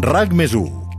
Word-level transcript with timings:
RAC 0.00 0.30
més 0.32 0.54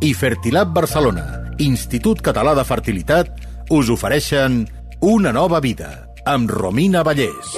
i 0.05 0.11
Fertilab 0.13 0.69
Barcelona, 0.69 1.23
Institut 1.57 2.19
Català 2.21 2.53
de 2.53 2.63
Fertilitat, 2.63 3.31
us 3.73 3.89
ofereixen 3.89 4.67
Una 5.01 5.31
nova 5.33 5.59
vida, 5.59 6.05
amb 6.29 6.51
Romina 6.51 7.01
Vallès. 7.01 7.55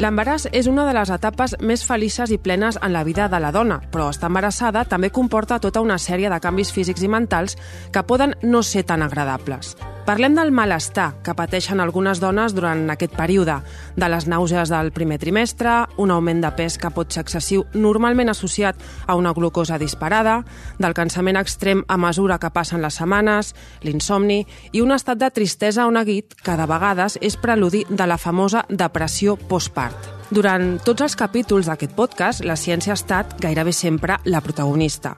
L'embaràs 0.00 0.48
és 0.50 0.66
una 0.66 0.82
de 0.88 0.96
les 0.96 1.10
etapes 1.14 1.54
més 1.60 1.84
felices 1.86 2.32
i 2.34 2.38
plenes 2.38 2.78
en 2.82 2.92
la 2.92 3.04
vida 3.04 3.28
de 3.28 3.38
la 3.38 3.52
dona, 3.52 3.78
però 3.92 4.08
estar 4.10 4.32
embarassada 4.32 4.82
també 4.84 5.12
comporta 5.14 5.60
tota 5.60 5.80
una 5.80 5.98
sèrie 5.98 6.28
de 6.28 6.40
canvis 6.40 6.72
físics 6.72 7.06
i 7.06 7.08
mentals 7.08 7.56
que 7.92 8.02
poden 8.02 8.34
no 8.42 8.64
ser 8.64 8.82
tan 8.82 9.06
agradables. 9.06 9.76
Parlem 10.06 10.34
del 10.34 10.50
malestar 10.50 11.20
que 11.22 11.34
pateixen 11.36 11.78
algunes 11.78 12.18
dones 12.22 12.54
durant 12.56 12.88
aquest 12.90 13.12
període, 13.14 13.58
de 14.00 14.08
les 14.08 14.26
nàusees 14.26 14.72
del 14.72 14.90
primer 14.96 15.18
trimestre, 15.20 15.74
un 16.00 16.10
augment 16.10 16.40
de 16.40 16.50
pes 16.56 16.78
que 16.80 16.90
pot 16.90 17.12
ser 17.12 17.22
excessiu 17.26 17.66
normalment 17.74 18.32
associat 18.32 18.80
a 19.06 19.14
una 19.14 19.34
glucosa 19.36 19.78
disparada, 19.78 20.40
del 20.80 20.96
cansament 20.96 21.38
extrem 21.38 21.84
a 21.86 21.98
mesura 22.00 22.40
que 22.40 22.50
passen 22.50 22.82
les 22.82 22.96
setmanes, 22.96 23.52
l'insomni 23.84 24.40
i 24.72 24.80
un 24.80 24.96
estat 24.96 25.20
de 25.20 25.30
tristesa 25.30 25.86
o 25.86 25.92
neguit 25.94 26.34
que 26.34 26.56
de 26.56 26.66
vegades 26.66 27.18
és 27.20 27.36
preludi 27.36 27.84
de 27.90 28.08
la 28.08 28.18
famosa 28.18 28.64
depressió 28.68 29.36
postpart. 29.36 30.16
Durant 30.30 30.78
tots 30.86 31.04
els 31.04 31.16
capítols 31.18 31.68
d'aquest 31.68 31.94
podcast, 31.94 32.42
la 32.46 32.56
ciència 32.56 32.96
ha 32.96 32.98
estat 32.98 33.36
gairebé 33.42 33.76
sempre 33.76 34.18
la 34.24 34.40
protagonista. 34.40 35.16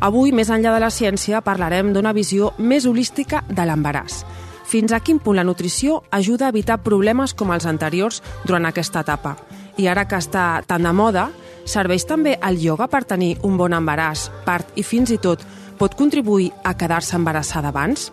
Avui, 0.00 0.30
més 0.32 0.48
enllà 0.48 0.72
de 0.76 0.80
la 0.80 0.90
ciència, 0.94 1.42
parlarem 1.42 1.92
d'una 1.92 2.14
visió 2.16 2.52
més 2.58 2.86
holística 2.86 3.42
de 3.48 3.66
l'embaràs. 3.66 4.22
Fins 4.70 4.92
a 4.94 5.00
quin 5.02 5.18
punt 5.18 5.34
la 5.36 5.44
nutrició 5.44 6.04
ajuda 6.14 6.46
a 6.46 6.54
evitar 6.54 6.78
problemes 6.84 7.34
com 7.34 7.50
els 7.50 7.66
anteriors 7.66 8.22
durant 8.46 8.68
aquesta 8.68 9.02
etapa. 9.02 9.34
I 9.76 9.88
ara 9.90 10.06
que 10.06 10.20
està 10.20 10.62
tan 10.66 10.86
de 10.86 10.92
moda, 10.94 11.26
serveix 11.66 12.06
també 12.06 12.36
el 12.38 12.60
ioga 12.62 12.86
per 12.86 13.02
tenir 13.04 13.36
un 13.42 13.58
bon 13.58 13.74
embaràs, 13.74 14.28
part 14.46 14.70
i 14.78 14.86
fins 14.86 15.10
i 15.10 15.18
tot 15.18 15.42
pot 15.80 15.96
contribuir 15.96 16.52
a 16.62 16.76
quedar-se 16.76 17.16
embarassada 17.16 17.72
abans? 17.72 18.10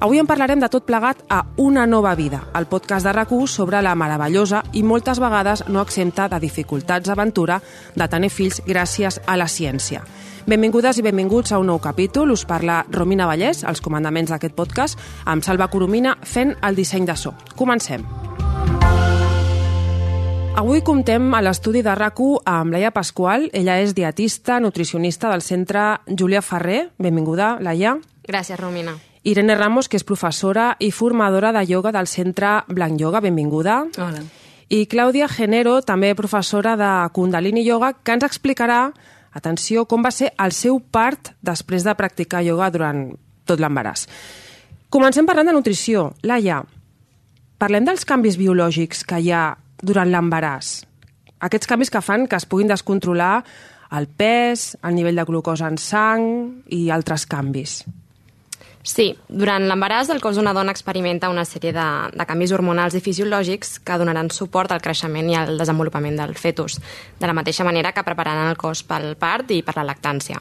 Avui 0.00 0.18
en 0.18 0.26
parlarem 0.26 0.58
de 0.60 0.68
tot 0.72 0.86
plegat 0.88 1.20
a 1.30 1.44
Una 1.56 1.86
nova 1.86 2.14
vida, 2.16 2.42
el 2.58 2.66
podcast 2.66 3.06
de 3.06 3.12
rac 3.12 3.30
sobre 3.46 3.82
la 3.82 3.94
meravellosa 3.94 4.64
i 4.72 4.82
moltes 4.82 5.20
vegades 5.20 5.64
no 5.68 5.82
exempta 5.82 6.28
de 6.28 6.40
dificultats 6.40 7.08
aventura 7.08 7.60
de 7.94 8.08
tenir 8.08 8.30
fills 8.30 8.62
gràcies 8.66 9.20
a 9.26 9.36
la 9.36 9.46
ciència. 9.46 10.02
Benvingudes 10.42 10.98
i 10.98 11.02
benvinguts 11.06 11.52
a 11.52 11.58
un 11.62 11.68
nou 11.70 11.78
capítol. 11.78 12.32
Us 12.34 12.42
parla 12.44 12.80
Romina 12.90 13.28
Vallès, 13.30 13.62
als 13.62 13.80
comandaments 13.80 14.32
d'aquest 14.32 14.56
podcast, 14.58 14.98
amb 15.24 15.44
Salva 15.46 15.68
Coromina 15.70 16.16
fent 16.26 16.56
el 16.66 16.74
disseny 16.74 17.06
de 17.06 17.14
so. 17.16 17.34
Comencem. 17.54 18.02
Avui 20.58 20.82
comptem 20.82 21.30
a 21.34 21.40
l'estudi 21.40 21.80
de 21.82 21.94
rac 21.94 22.18
amb 22.44 22.72
Laia 22.72 22.90
Pasqual. 22.90 23.48
Ella 23.52 23.78
és 23.80 23.94
dietista, 23.94 24.58
nutricionista 24.60 25.30
del 25.30 25.42
centre 25.42 26.00
Júlia 26.06 26.42
Ferrer. 26.42 26.90
Benvinguda, 26.98 27.58
Laia. 27.60 27.96
Gràcies, 28.26 28.58
Romina. 28.58 28.98
Irene 29.22 29.54
Ramos, 29.54 29.88
que 29.88 29.96
és 29.96 30.04
professora 30.04 30.76
i 30.80 30.90
formadora 30.90 31.52
de 31.52 31.64
ioga 31.70 31.92
del 31.92 32.08
centre 32.08 32.64
Blanc 32.66 33.00
Yoga. 33.00 33.20
Benvinguda. 33.20 33.84
Hola. 33.96 34.22
I 34.68 34.86
Clàudia 34.88 35.28
Genero, 35.28 35.82
també 35.82 36.14
professora 36.14 36.76
de 36.76 37.08
Kundalini 37.12 37.62
Yoga, 37.64 37.92
que 38.02 38.12
ens 38.12 38.24
explicarà 38.24 38.92
Atenció, 39.32 39.86
com 39.88 40.04
va 40.04 40.12
ser 40.12 40.32
el 40.42 40.52
seu 40.52 40.78
part 40.92 41.32
després 41.40 41.86
de 41.86 41.94
practicar 41.96 42.42
ioga 42.44 42.68
durant 42.72 43.06
tot 43.48 43.60
l'embaràs. 43.60 44.06
Comencem 44.92 45.26
parlant 45.26 45.48
de 45.48 45.56
nutrició. 45.56 46.10
Laia, 46.22 46.60
parlem 47.58 47.86
dels 47.88 48.04
canvis 48.04 48.36
biològics 48.36 49.06
que 49.08 49.22
hi 49.22 49.32
ha 49.32 49.44
durant 49.80 50.10
l'embaràs. 50.12 50.82
Aquests 51.42 51.70
canvis 51.70 51.90
que 51.90 52.04
fan 52.04 52.28
que 52.28 52.36
es 52.38 52.46
puguin 52.46 52.70
descontrolar 52.70 53.40
el 53.92 54.06
pes, 54.06 54.76
el 54.84 54.94
nivell 54.96 55.18
de 55.18 55.24
glucosa 55.28 55.68
en 55.68 55.80
sang 55.80 56.28
i 56.72 56.86
altres 56.94 57.26
canvis. 57.28 57.82
Sí, 58.82 59.12
durant 59.30 59.62
l'embaràs 59.70 60.08
el 60.10 60.18
cos 60.18 60.34
d'una 60.34 60.50
dona 60.56 60.72
experimenta 60.74 61.28
una 61.30 61.44
sèrie 61.46 61.70
de, 61.74 61.88
de 62.18 62.24
canvis 62.26 62.50
hormonals 62.50 62.96
i 62.98 63.02
fisiològics 63.04 63.76
que 63.86 63.98
donaran 63.98 64.30
suport 64.34 64.72
al 64.74 64.82
creixement 64.82 65.28
i 65.30 65.36
al 65.38 65.54
desenvolupament 65.58 66.16
del 66.18 66.34
fetus, 66.34 66.80
de 67.20 67.28
la 67.30 67.36
mateixa 67.36 67.62
manera 67.62 67.92
que 67.94 68.02
prepararan 68.02 68.50
el 68.50 68.58
cos 68.58 68.82
pel 68.82 69.14
part 69.14 69.52
i 69.54 69.60
per 69.62 69.76
la 69.78 69.86
lactància. 69.86 70.40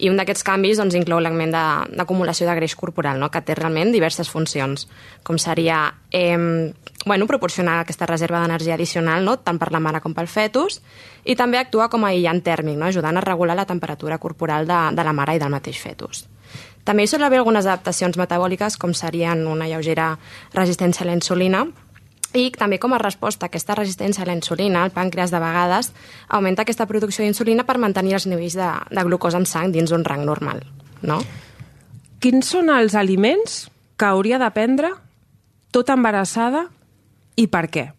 I 0.00 0.08
un 0.08 0.20
d'aquests 0.20 0.44
canvis 0.44 0.78
doncs, 0.80 0.96
inclou 0.96 1.20
l'augment 1.20 1.52
d'acumulació 1.52 2.46
de, 2.46 2.52
de 2.52 2.56
greix 2.60 2.74
corporal, 2.76 3.20
no? 3.20 3.30
que 3.32 3.40
té 3.44 3.56
realment 3.56 3.92
diverses 3.92 4.28
funcions, 4.32 4.86
com 5.24 5.40
seria 5.40 5.80
eh, 6.12 6.72
bueno, 7.06 7.28
proporcionar 7.28 7.78
aquesta 7.80 8.08
reserva 8.08 8.40
d'energia 8.40 8.76
addicional 8.76 9.24
no? 9.24 9.38
tant 9.40 9.60
per 9.60 9.70
la 9.72 9.80
mare 9.80 10.02
com 10.04 10.16
pel 10.16 10.28
fetus, 10.28 10.82
i 11.24 11.36
també 11.36 11.60
actua 11.60 11.88
com 11.92 12.04
a 12.04 12.12
aïllant 12.12 12.40
tèrmic, 12.44 12.76
no? 12.76 12.88
ajudant 12.88 13.16
a 13.16 13.24
regular 13.24 13.56
la 13.56 13.68
temperatura 13.68 14.20
corporal 14.20 14.68
de, 14.68 14.82
de 14.96 15.08
la 15.08 15.16
mare 15.16 15.36
i 15.36 15.42
del 15.42 15.52
mateix 15.52 15.80
fetus. 15.80 16.26
També 16.84 17.04
hi 17.04 17.10
sol 17.10 17.22
haver 17.22 17.38
algunes 17.42 17.66
adaptacions 17.68 18.16
metabòliques, 18.18 18.78
com 18.80 18.94
serien 18.96 19.46
una 19.46 19.68
lleugera 19.68 20.14
resistència 20.54 21.04
a 21.04 21.10
la 21.10 21.16
insulina, 21.18 21.66
i 22.32 22.50
també 22.54 22.78
com 22.78 22.94
a 22.94 23.00
resposta 23.02 23.46
a 23.46 23.50
aquesta 23.50 23.74
resistència 23.74 24.22
a 24.22 24.28
la 24.28 24.36
insulina, 24.38 24.84
el 24.86 24.94
pàncreas 24.94 25.32
de 25.34 25.40
vegades 25.42 25.90
augmenta 26.28 26.62
aquesta 26.62 26.86
producció 26.86 27.24
d'insulina 27.24 27.64
per 27.66 27.78
mantenir 27.82 28.14
els 28.20 28.26
nivells 28.30 28.54
de, 28.58 28.70
de 28.90 29.04
glucosa 29.06 29.40
en 29.40 29.46
sang 29.50 29.72
dins 29.74 29.90
un 29.90 30.04
rang 30.06 30.22
normal. 30.26 30.62
No? 31.02 31.18
Quins 32.22 32.52
són 32.52 32.70
els 32.70 32.94
aliments 32.94 33.64
que 33.98 34.06
hauria 34.06 34.38
de 34.38 34.50
prendre 34.54 34.92
tota 35.74 35.96
embarassada 35.98 36.68
i 37.36 37.48
per 37.50 37.66
què? 37.72 37.90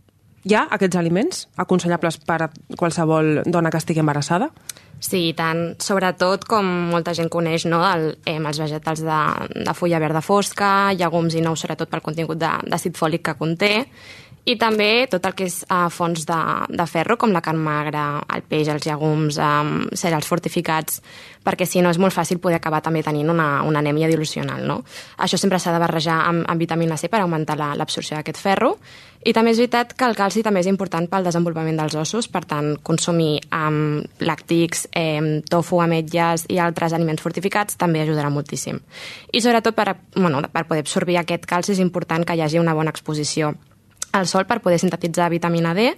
Hi 0.48 0.56
ha 0.58 0.66
aquests 0.74 0.98
aliments 0.98 1.46
aconsellables 1.60 2.18
per 2.26 2.40
a 2.46 2.50
qualsevol 2.78 3.44
dona 3.46 3.70
que 3.70 3.82
estigui 3.82 4.02
embarassada? 4.02 4.50
Sí, 5.02 5.32
tant. 5.34 5.76
Sobretot, 5.82 6.44
com 6.46 6.68
molta 6.92 7.16
gent 7.18 7.32
coneix, 7.34 7.66
no, 7.66 7.82
el, 7.88 8.12
eh, 8.30 8.38
els 8.38 8.60
vegetals 8.62 9.02
de, 9.02 9.22
de 9.66 9.74
fulla 9.74 10.00
verda 10.04 10.22
fosca, 10.22 10.94
llegums 10.94 11.34
i 11.34 11.42
nous, 11.42 11.64
sobretot 11.64 11.90
pel 11.90 12.04
contingut 12.06 12.38
d'àcid 12.38 13.00
fòlic 13.00 13.26
que 13.26 13.38
conté, 13.40 13.72
i 14.42 14.56
també 14.58 15.06
tot 15.06 15.26
el 15.30 15.36
que 15.38 15.46
és 15.46 15.60
uh, 15.68 15.86
fonts 15.94 16.24
de, 16.26 16.40
de 16.74 16.86
ferro, 16.90 17.18
com 17.22 17.30
la 17.34 17.44
carn 17.46 17.62
magra, 17.62 18.24
el 18.34 18.42
peix, 18.50 18.72
els 18.74 18.88
llegums, 18.88 19.38
um, 19.38 19.86
cereals 19.94 20.26
fortificats, 20.26 20.98
perquè 21.46 21.68
si 21.70 21.84
no 21.86 21.92
és 21.94 22.00
molt 22.02 22.16
fàcil 22.16 22.42
poder 22.42 22.58
acabar 22.58 22.82
també 22.82 23.04
tenint 23.06 23.30
una, 23.30 23.62
una 23.62 23.84
anèmia 23.86 24.10
dilucional. 24.10 24.66
No? 24.66 24.82
Això 25.22 25.38
sempre 25.38 25.62
s'ha 25.62 25.76
de 25.76 25.84
barrejar 25.84 26.18
amb, 26.26 26.48
amb 26.50 26.66
vitamina 26.66 26.98
C 26.98 27.10
per 27.10 27.22
augmentar 27.22 27.60
l'absorció 27.62 28.18
d'aquest 28.18 28.42
ferro. 28.42 28.76
I 29.22 29.36
també 29.38 29.54
és 29.54 29.62
veritat 29.62 29.94
que 29.94 30.08
el 30.10 30.18
calci 30.18 30.42
també 30.42 30.64
és 30.64 30.70
important 30.72 31.06
pel 31.06 31.28
desenvolupament 31.30 31.78
dels 31.78 31.94
ossos, 32.02 32.26
per 32.26 32.42
tant, 32.50 32.74
consumir 32.82 33.44
um, 33.54 34.00
làctics, 34.26 34.88
eh, 34.98 35.42
tofu, 35.46 35.84
ametlles 35.86 36.48
i 36.50 36.58
altres 36.58 36.98
aliments 36.98 37.22
fortificats 37.22 37.78
també 37.78 38.02
ajudarà 38.02 38.34
moltíssim. 38.34 38.82
I 39.30 39.46
sobretot 39.46 39.78
per, 39.78 39.92
bueno, 40.16 40.42
per 40.50 40.66
poder 40.66 40.82
absorbir 40.82 41.22
aquest 41.22 41.46
calci 41.46 41.76
és 41.76 41.84
important 41.86 42.26
que 42.26 42.34
hi 42.34 42.42
hagi 42.42 42.58
una 42.58 42.74
bona 42.74 42.90
exposició 42.90 43.54
al 44.12 44.28
sol 44.28 44.46
per 44.46 44.60
poder 44.62 44.80
sintetitzar 44.82 45.30
vitamina 45.32 45.74
D 45.78 45.92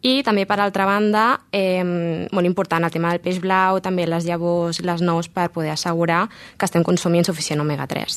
i 0.00 0.22
també, 0.24 0.46
per 0.48 0.56
altra 0.64 0.86
banda, 0.88 1.24
eh, 1.52 1.84
molt 1.84 2.48
important 2.48 2.84
el 2.84 2.92
tema 2.92 3.10
del 3.12 3.20
peix 3.20 3.40
blau, 3.40 3.82
també 3.84 4.06
les 4.08 4.24
llavors, 4.24 4.80
les 4.80 5.02
nous, 5.04 5.28
per 5.28 5.50
poder 5.52 5.74
assegurar 5.74 6.22
que 6.56 6.64
estem 6.64 6.82
consumint 6.82 7.28
suficient 7.28 7.60
omega-3. 7.60 8.16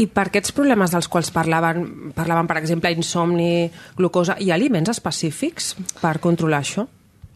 I 0.00 0.06
per 0.08 0.26
aquests 0.30 0.54
problemes 0.56 0.90
dels 0.90 1.06
quals 1.06 1.30
parlaven, 1.30 2.10
parlaven 2.16 2.48
per 2.48 2.56
exemple, 2.58 2.90
insomni, 2.90 3.70
glucosa, 3.98 4.38
hi 4.40 4.50
ha 4.50 4.56
aliments 4.56 4.90
específics 4.90 5.74
per 6.00 6.18
controlar 6.24 6.64
això? 6.64 6.88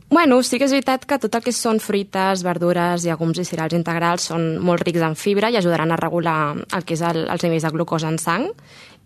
Bueno, 0.08 0.40
sí 0.42 0.56
que 0.56 0.64
és 0.64 0.72
veritat 0.72 1.04
que 1.04 1.18
tot 1.20 1.34
el 1.36 1.44
que 1.44 1.52
són 1.52 1.78
fruites, 1.84 2.40
verdures, 2.42 3.04
llegums 3.04 3.38
i 3.38 3.44
cereals 3.44 3.76
integrals 3.76 4.30
són 4.30 4.54
molt 4.64 4.80
rics 4.80 5.04
en 5.04 5.14
fibra 5.20 5.52
i 5.52 5.58
ajudaran 5.60 5.92
a 5.92 6.00
regular 6.00 6.38
el 6.56 6.86
que 6.88 6.96
és 6.96 7.02
el, 7.04 7.26
els 7.28 7.44
nivells 7.44 7.66
de 7.68 7.72
glucosa 7.76 8.08
en 8.08 8.16
sang 8.16 8.48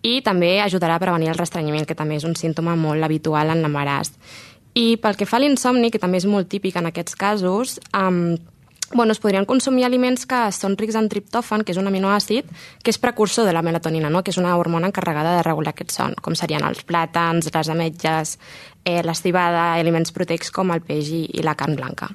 i 0.03 0.19
també 0.21 0.57
ajudarà 0.61 0.99
a 0.99 1.01
prevenir 1.01 1.31
el 1.31 1.39
restrenyiment, 1.39 1.87
que 1.87 1.95
també 1.95 2.19
és 2.19 2.27
un 2.27 2.35
símptoma 2.35 2.75
molt 2.75 3.03
habitual 3.03 3.53
en 3.53 3.63
l'embaràs. 3.63 4.11
I 4.75 4.97
pel 4.97 5.15
que 5.15 5.27
fa 5.29 5.37
a 5.37 5.43
l'insomni, 5.43 5.91
que 5.93 6.01
també 6.01 6.19
és 6.19 6.27
molt 6.27 6.49
típic 6.49 6.75
en 6.75 6.89
aquests 6.89 7.15
casos, 7.15 7.79
um, 7.95 8.35
bueno, 8.93 9.11
es 9.13 9.19
podrien 9.19 9.45
consumir 9.45 9.85
aliments 9.85 10.25
que 10.29 10.39
són 10.51 10.75
rics 10.77 10.97
en 10.99 11.07
triptòfan, 11.09 11.63
que 11.63 11.73
és 11.73 11.79
un 11.81 11.87
aminoàcid, 11.89 12.49
que 12.83 12.93
és 12.93 12.99
precursor 13.01 13.47
de 13.47 13.53
la 13.53 13.63
melatonina, 13.65 14.09
no? 14.09 14.23
que 14.23 14.33
és 14.33 14.37
una 14.41 14.57
hormona 14.57 14.89
encarregada 14.89 15.37
de 15.37 15.45
regular 15.45 15.73
aquest 15.73 15.95
son, 15.95 16.17
com 16.21 16.35
serien 16.35 16.65
els 16.67 16.83
plàtans, 16.85 17.49
les 17.53 17.69
ametlles, 17.69 18.37
eh, 18.83 19.01
l'estivada, 19.05 19.73
aliments 19.79 20.11
proteics 20.11 20.51
com 20.51 20.73
el 20.73 20.83
peix 20.85 21.09
i, 21.09 21.25
i 21.33 21.45
la 21.45 21.55
carn 21.55 21.77
blanca. 21.79 22.11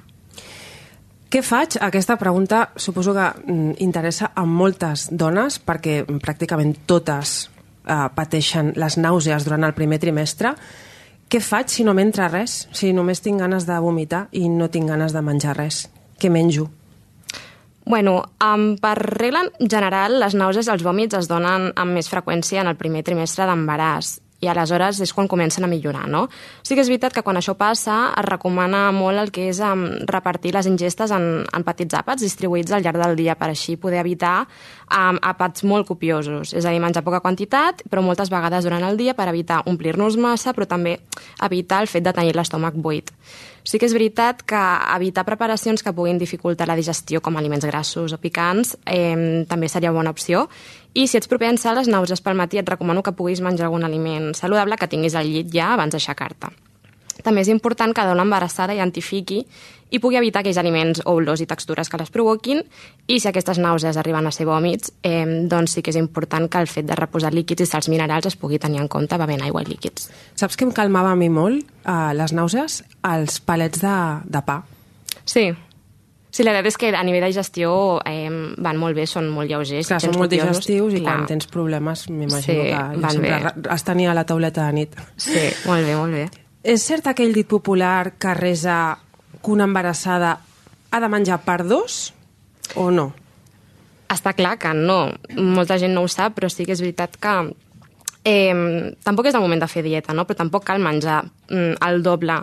Què 1.29 1.43
faig? 1.45 1.77
Aquesta 1.85 2.15
pregunta 2.17 2.71
suposo 2.75 3.13
que 3.13 3.27
mm, 3.29 3.75
interessa 3.85 4.31
a 4.33 4.45
moltes 4.49 5.09
dones 5.11 5.59
perquè 5.61 6.01
pràcticament 6.09 6.73
totes 6.89 7.48
eh, 7.89 8.07
pateixen 8.15 8.73
les 8.77 8.97
nàusees 9.01 9.47
durant 9.47 9.65
el 9.65 9.75
primer 9.77 9.99
trimestre, 9.99 10.53
què 11.29 11.41
faig 11.41 11.69
si 11.69 11.83
no 11.85 11.93
m'entra 11.93 12.29
res? 12.29 12.63
Si 12.73 12.93
només 12.93 13.21
tinc 13.21 13.41
ganes 13.41 13.67
de 13.69 13.77
vomitar 13.81 14.27
i 14.33 14.47
no 14.49 14.69
tinc 14.69 14.89
ganes 14.89 15.13
de 15.13 15.21
menjar 15.21 15.57
res? 15.57 15.83
Què 16.17 16.31
menjo? 16.33 16.69
Bueno, 17.89 18.23
um, 18.45 18.75
per 18.81 18.95
regla 18.97 19.43
general, 19.59 20.19
les 20.21 20.35
nàusees 20.37 20.67
i 20.69 20.73
els 20.73 20.83
vòmits 20.85 21.17
es 21.17 21.29
donen 21.29 21.71
amb 21.73 21.97
més 21.97 22.09
freqüència 22.09 22.61
en 22.61 22.69
el 22.69 22.77
primer 22.77 23.01
trimestre 23.05 23.47
d'embaràs. 23.49 24.19
I 24.39 24.47
aleshores 24.47 25.01
és 25.03 25.13
quan 25.13 25.27
comencen 25.27 25.65
a 25.65 25.69
millorar, 25.71 26.07
no? 26.07 26.27
Sí 26.63 26.75
que 26.75 26.83
és 26.83 26.89
veritat 26.91 27.15
que 27.15 27.23
quan 27.25 27.39
això 27.39 27.55
passa 27.59 28.13
es 28.13 28.25
recomana 28.27 28.87
molt 28.95 29.19
el 29.19 29.33
que 29.35 29.49
és 29.51 29.59
um, 29.63 29.85
repartir 30.07 30.53
les 30.55 30.69
ingestes 30.69 31.11
en, 31.15 31.43
en 31.43 31.67
petits 31.67 31.97
àpats 31.99 32.23
distribuïts 32.23 32.71
al 32.71 32.85
llarg 32.85 33.01
del 33.01 33.17
dia 33.19 33.35
per 33.39 33.51
així 33.51 33.75
poder 33.75 33.99
evitar 34.03 34.45
um, 34.45 35.19
àpats 35.19 35.65
molt 35.67 35.87
copiosos, 35.89 36.53
és 36.53 36.65
a 36.65 36.71
dir, 36.71 36.79
menjar 36.79 37.03
poca 37.03 37.21
quantitat, 37.23 37.83
però 37.89 38.03
moltes 38.05 38.31
vegades 38.31 38.67
durant 38.67 38.85
el 38.87 38.99
dia 38.99 39.15
per 39.17 39.27
evitar 39.31 39.63
omplir-nos 39.69 40.17
massa, 40.17 40.55
però 40.55 40.67
també 40.69 40.99
evitar 41.43 41.83
el 41.83 41.91
fet 41.91 42.07
de 42.07 42.15
tenir 42.15 42.35
l'estómac 42.37 42.79
buit. 42.79 43.11
Sí 43.69 43.77
que 43.77 43.85
és 43.85 43.93
veritat 43.93 44.41
que 44.47 44.59
evitar 44.95 45.25
preparacions 45.27 45.83
que 45.83 45.93
puguin 45.93 46.17
dificultar 46.17 46.65
la 46.69 46.77
digestió, 46.79 47.19
com 47.21 47.35
aliments 47.37 47.67
grassos 47.67 48.15
o 48.15 48.17
picants, 48.17 48.77
eh, 48.85 49.45
també 49.49 49.69
seria 49.69 49.91
bona 49.91 50.09
opció. 50.15 50.47
I 50.93 51.05
si 51.07 51.19
ets 51.19 51.29
propens 51.29 51.65
a 51.65 51.75
les 51.77 51.89
nàusees 51.91 52.21
pel 52.25 52.37
matí, 52.39 52.57
et 52.57 52.69
recomano 52.69 53.03
que 53.05 53.13
puguis 53.13 53.43
menjar 53.45 53.67
algun 53.67 53.85
aliment 53.85 54.33
saludable 54.33 54.77
que 54.77 54.89
tinguis 54.89 55.15
al 55.15 55.29
llit 55.29 55.51
ja 55.53 55.73
abans 55.75 55.93
d'aixecar-te. 55.93 56.49
També 57.23 57.43
és 57.43 57.51
important 57.51 57.91
que 57.93 58.05
dona 58.07 58.23
embarassada 58.23 58.73
identifiqui 58.73 59.43
i 59.89 59.99
pugui 59.99 60.19
evitar 60.19 60.41
aquells 60.41 60.59
aliments 60.61 61.01
o 61.03 61.15
olors 61.17 61.41
i 61.43 61.47
textures 61.49 61.89
que 61.89 61.99
les 61.99 62.11
provoquin 62.13 62.61
i 63.07 63.19
si 63.19 63.27
aquestes 63.29 63.59
nàusees 63.59 63.97
arriben 63.99 64.27
a 64.27 64.31
ser 64.31 64.47
vòmits, 64.47 64.93
eh, 65.03 65.25
doncs 65.49 65.75
sí 65.75 65.83
que 65.83 65.91
és 65.91 65.99
important 65.99 66.47
que 66.49 66.61
el 66.61 66.67
fet 66.67 66.87
de 66.87 66.95
reposar 66.95 67.33
líquids 67.33 67.65
i 67.65 67.69
sals 67.69 67.89
minerals 67.89 68.29
es 68.29 68.37
pugui 68.39 68.59
tenir 68.59 68.79
en 68.79 68.87
compte 68.87 69.17
bevent 69.17 69.43
aigua 69.43 69.63
i 69.65 69.69
líquids. 69.69 70.09
Saps 70.35 70.57
què 70.57 70.67
em 70.67 70.71
calmava 70.71 71.11
a 71.11 71.19
mi 71.19 71.29
molt, 71.29 71.65
eh, 71.85 72.13
les 72.13 72.33
nàusees? 72.33 72.83
Els 73.03 73.39
palets 73.41 73.81
de, 73.81 73.97
de 74.25 74.41
pa. 74.45 74.61
Sí, 75.25 75.51
Sí, 76.29 76.43
la 76.45 76.53
veritat 76.53 76.69
és 76.69 76.77
que 76.77 76.89
a 76.93 77.01
nivell 77.03 77.25
de 77.25 77.31
gestió 77.33 77.71
eh, 78.05 78.29
van 78.61 78.77
molt 78.77 78.97
bé, 78.97 79.07
són 79.09 79.31
molt 79.33 79.49
lleugers. 79.49 79.87
Clar, 79.89 79.97
són 80.03 80.17
molt 80.19 80.29
digestius 80.29 80.93
i 80.99 81.01
quan 81.01 81.25
tens 81.29 81.49
problemes 81.49 82.05
m'imagino 82.11 82.43
sí, 82.43 82.69
que 82.69 82.83
van 83.01 83.15
sempre 83.15 83.39
bé. 83.39 83.69
has 83.73 83.85
tenia 83.87 84.13
la 84.13 84.27
tauleta 84.29 84.67
de 84.67 84.77
nit. 84.77 84.99
Sí, 85.17 85.47
molt 85.65 85.87
bé, 85.87 85.95
molt 85.97 86.13
bé. 86.13 86.27
És 86.69 86.85
cert 86.85 87.07
aquell 87.09 87.33
dit 87.33 87.47
popular 87.49 88.13
que 88.21 88.35
resa 88.37 88.99
que 89.39 89.51
una 89.51 89.65
embarassada 89.65 90.37
ha 90.91 90.99
de 90.99 91.09
menjar 91.09 91.39
per 91.45 91.63
dos 91.65 92.13
o 92.75 92.89
no? 92.91 93.09
Està 94.09 94.33
clar 94.37 94.57
que 94.61 94.73
no. 94.73 95.01
Molta 95.37 95.77
gent 95.81 95.93
no 95.95 96.03
ho 96.05 96.09
sap, 96.09 96.35
però 96.37 96.49
sí 96.49 96.65
que 96.65 96.75
és 96.75 96.81
veritat 96.81 97.17
que 97.21 97.35
eh, 98.25 98.93
tampoc 99.05 99.29
és 99.29 99.37
el 99.37 99.41
moment 99.41 99.61
de 99.61 99.69
fer 99.69 99.83
dieta, 99.85 100.13
no? 100.13 100.25
però 100.25 100.43
tampoc 100.43 100.65
cal 100.67 100.81
menjar 100.83 101.23
mm, 101.49 101.79
el 101.87 102.03
doble. 102.03 102.41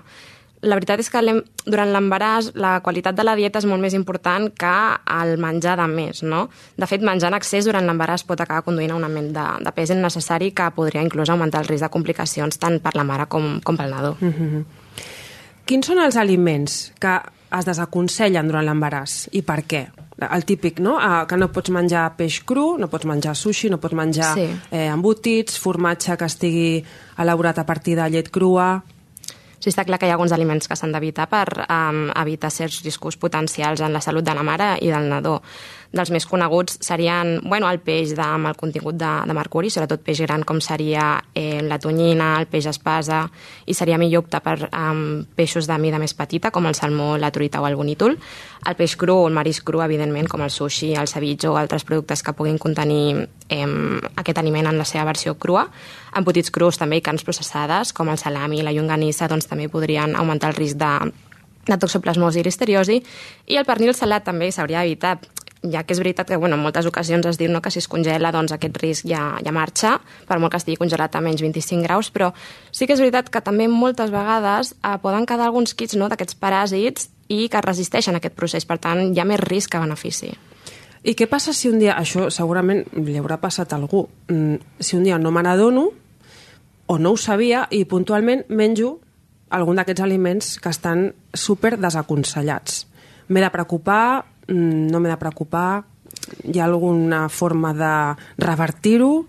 La 0.62 0.76
veritat 0.78 1.00
és 1.02 1.10
que 1.12 1.20
durant 1.66 1.90
l'embaràs 1.92 2.52
la 2.56 2.78
qualitat 2.80 3.16
de 3.16 3.24
la 3.26 3.34
dieta 3.36 3.60
és 3.60 3.66
molt 3.68 3.82
més 3.82 3.94
important 3.94 4.48
que 4.48 4.72
el 5.18 5.36
menjar 5.42 5.76
de 5.76 5.86
més. 5.90 6.22
No? 6.22 6.46
De 6.76 6.88
fet, 6.88 7.04
menjar 7.04 7.28
en 7.32 7.36
excés 7.36 7.68
durant 7.68 7.84
l'embaràs 7.84 8.24
pot 8.24 8.40
acabar 8.40 8.64
conduint 8.64 8.94
a 8.94 8.96
un 8.96 9.04
augment 9.04 9.30
de, 9.36 9.46
de 9.66 9.74
pes 9.76 9.92
innecessari 9.92 10.52
que 10.56 10.70
podria 10.76 11.04
inclús 11.04 11.30
augmentar 11.30 11.60
el 11.62 11.68
risc 11.68 11.84
de 11.84 11.92
complicacions 11.92 12.58
tant 12.62 12.80
per 12.80 12.96
la 12.96 13.04
mare 13.04 13.28
com, 13.28 13.60
com 13.60 13.76
pel 13.76 13.92
nadó. 13.92 14.16
Mm 14.20 14.32
-hmm. 14.32 14.64
Quins 15.66 15.86
són 15.86 15.98
els 15.98 16.16
aliments 16.16 16.92
que 16.98 17.20
es 17.58 17.64
desaconsellen 17.64 18.48
durant 18.48 18.66
l'embaràs 18.66 19.28
i 19.32 19.42
per 19.42 19.62
què? 19.66 19.86
El 20.16 20.46
típic, 20.48 20.80
no? 20.80 20.96
Ah, 20.96 21.26
que 21.28 21.36
no 21.36 21.50
pots 21.52 21.70
menjar 21.70 22.16
peix 22.16 22.40
cru, 22.48 22.78
no 22.78 22.88
pots 22.88 23.04
menjar 23.04 23.34
sushi, 23.36 23.68
no 23.68 23.76
pots 23.76 23.94
menjar 23.94 24.32
sí. 24.34 24.46
eh, 24.70 24.86
embotits, 24.88 25.58
formatge 25.60 26.16
que 26.16 26.24
estigui 26.24 26.84
elaborat 27.18 27.58
a 27.58 27.66
partir 27.66 27.96
de 27.96 28.08
llet 28.10 28.30
crua... 28.30 28.82
Sí, 29.58 29.70
està 29.70 29.86
clar 29.88 29.98
que 29.98 30.08
hi 30.08 30.12
ha 30.12 30.16
alguns 30.18 30.34
aliments 30.36 30.68
que 30.68 30.76
s'han 30.76 30.92
d'evitar 30.92 31.26
per 31.32 31.46
um, 31.64 32.06
evitar 32.12 32.50
certs 32.52 32.82
riscos 32.84 33.16
potencials 33.16 33.80
en 33.80 33.94
la 33.96 34.02
salut 34.04 34.26
de 34.26 34.34
la 34.36 34.44
mare 34.46 34.74
i 34.84 34.92
del 34.92 35.08
nadó 35.08 35.40
dels 35.92 36.10
més 36.10 36.26
coneguts 36.26 36.78
serien 36.84 37.36
bueno, 37.44 37.68
el 37.70 37.80
peix 37.84 38.14
de, 38.16 38.22
amb 38.24 38.50
el 38.50 38.56
contingut 38.58 38.96
de, 38.98 39.10
de 39.26 39.36
mercuri, 39.36 39.70
sobretot 39.70 40.02
peix 40.04 40.20
gran 40.24 40.42
com 40.46 40.60
seria 40.60 41.16
eh, 41.34 41.62
la 41.62 41.78
tonyina, 41.82 42.34
el 42.40 42.48
peix 42.50 42.68
espasa, 42.70 43.24
i 43.66 43.74
seria 43.74 43.98
millor 44.00 44.24
optar 44.24 44.42
per 44.44 44.56
um, 44.70 45.24
peixos 45.36 45.68
de 45.68 45.78
mida 45.82 46.00
més 46.02 46.14
petita, 46.16 46.50
com 46.50 46.66
el 46.66 46.76
salmó, 46.78 47.14
la 47.18 47.30
truita 47.34 47.60
o 47.60 47.68
el 47.68 47.76
bonítol. 47.76 48.16
El 48.66 48.78
peix 48.78 48.96
cru 48.98 49.20
o 49.22 49.28
el 49.28 49.36
marisc 49.36 49.66
cru, 49.66 49.82
evidentment, 49.84 50.28
com 50.30 50.42
el 50.42 50.50
sushi, 50.50 50.94
el 50.98 51.10
ceviche 51.10 51.48
o 51.50 51.56
altres 51.60 51.86
productes 51.86 52.22
que 52.22 52.34
puguin 52.34 52.58
contenir 52.58 53.28
eh, 53.48 53.66
aquest 54.16 54.42
aliment 54.42 54.70
en 54.72 54.80
la 54.80 54.88
seva 54.88 55.06
versió 55.08 55.36
crua. 55.38 55.68
Embotits 56.16 56.50
crus 56.50 56.80
també 56.80 57.00
i 57.00 57.04
carns 57.04 57.24
processades, 57.26 57.92
com 57.92 58.10
el 58.10 58.18
salami 58.18 58.60
i 58.60 58.66
la 58.66 58.74
llonganissa, 58.74 59.28
doncs 59.30 59.46
també 59.46 59.68
podrien 59.68 60.16
augmentar 60.16 60.50
el 60.50 60.58
risc 60.58 60.80
de, 60.80 60.92
de 61.66 61.78
toxoplasmosi 61.78 62.40
i 62.40 62.46
listeriosi, 62.46 63.00
i 63.46 63.58
el 63.58 63.66
pernil 63.68 63.94
salat 63.94 64.26
també 64.26 64.50
s'hauria 64.52 64.82
d'evitar 64.82 65.18
ja 65.72 65.82
que 65.84 65.94
és 65.94 66.00
veritat 66.00 66.28
que 66.28 66.36
bueno, 66.36 66.56
en 66.56 66.62
moltes 66.62 66.86
ocasions 66.86 67.26
es 67.26 67.38
diu 67.38 67.50
no, 67.52 67.62
que 67.62 67.70
si 67.70 67.80
es 67.82 67.88
congela 67.88 68.32
doncs 68.34 68.54
aquest 68.54 68.76
risc 68.82 69.08
ja, 69.08 69.36
ja 69.44 69.52
marxa, 69.52 69.96
per 70.28 70.38
molt 70.38 70.54
que 70.54 70.60
estigui 70.60 70.78
congelat 70.80 71.16
a 71.16 71.22
menys 71.24 71.42
25 71.44 71.84
graus, 71.86 72.10
però 72.10 72.32
sí 72.70 72.86
que 72.86 72.96
és 72.96 73.02
veritat 73.02 73.30
que 73.30 73.42
també 73.44 73.68
moltes 73.68 74.12
vegades 74.14 74.74
eh, 74.76 74.96
poden 75.02 75.26
quedar 75.26 75.48
alguns 75.50 75.74
kits 75.74 75.96
no, 75.96 76.10
d'aquests 76.12 76.38
paràsits 76.40 77.10
i 77.28 77.48
que 77.50 77.62
resisteixen 77.64 78.14
a 78.14 78.22
aquest 78.22 78.36
procés, 78.38 78.66
per 78.66 78.78
tant 78.78 79.08
hi 79.10 79.20
ha 79.20 79.26
més 79.28 79.42
risc 79.42 79.72
que 79.72 79.82
benefici. 79.82 80.32
I 81.06 81.14
què 81.14 81.28
passa 81.30 81.52
si 81.54 81.68
un 81.70 81.78
dia, 81.78 81.94
això 81.94 82.30
segurament 82.34 82.82
li 82.98 83.14
haurà 83.18 83.38
passat 83.38 83.72
a 83.72 83.76
algú, 83.78 84.08
mm, 84.26 84.80
si 84.80 84.96
un 84.96 85.04
dia 85.04 85.18
no 85.18 85.30
me 85.30 85.42
n'adono 85.42 85.90
o 86.86 86.98
no 86.98 87.12
ho 87.12 87.16
sabia 87.16 87.66
i 87.70 87.84
puntualment 87.84 88.44
menjo 88.48 88.98
algun 89.50 89.78
d'aquests 89.78 90.02
aliments 90.02 90.58
que 90.58 90.70
estan 90.70 91.12
super 91.34 91.76
desaconsellats. 91.78 92.86
M'he 93.28 93.42
de 93.42 93.50
preocupar, 93.50 94.24
no 94.48 95.00
m'he 95.00 95.10
de 95.10 95.18
preocupar, 95.20 95.84
hi 96.44 96.60
ha 96.60 96.64
alguna 96.66 97.28
forma 97.28 97.72
de 97.74 97.92
revertir-ho? 98.38 99.26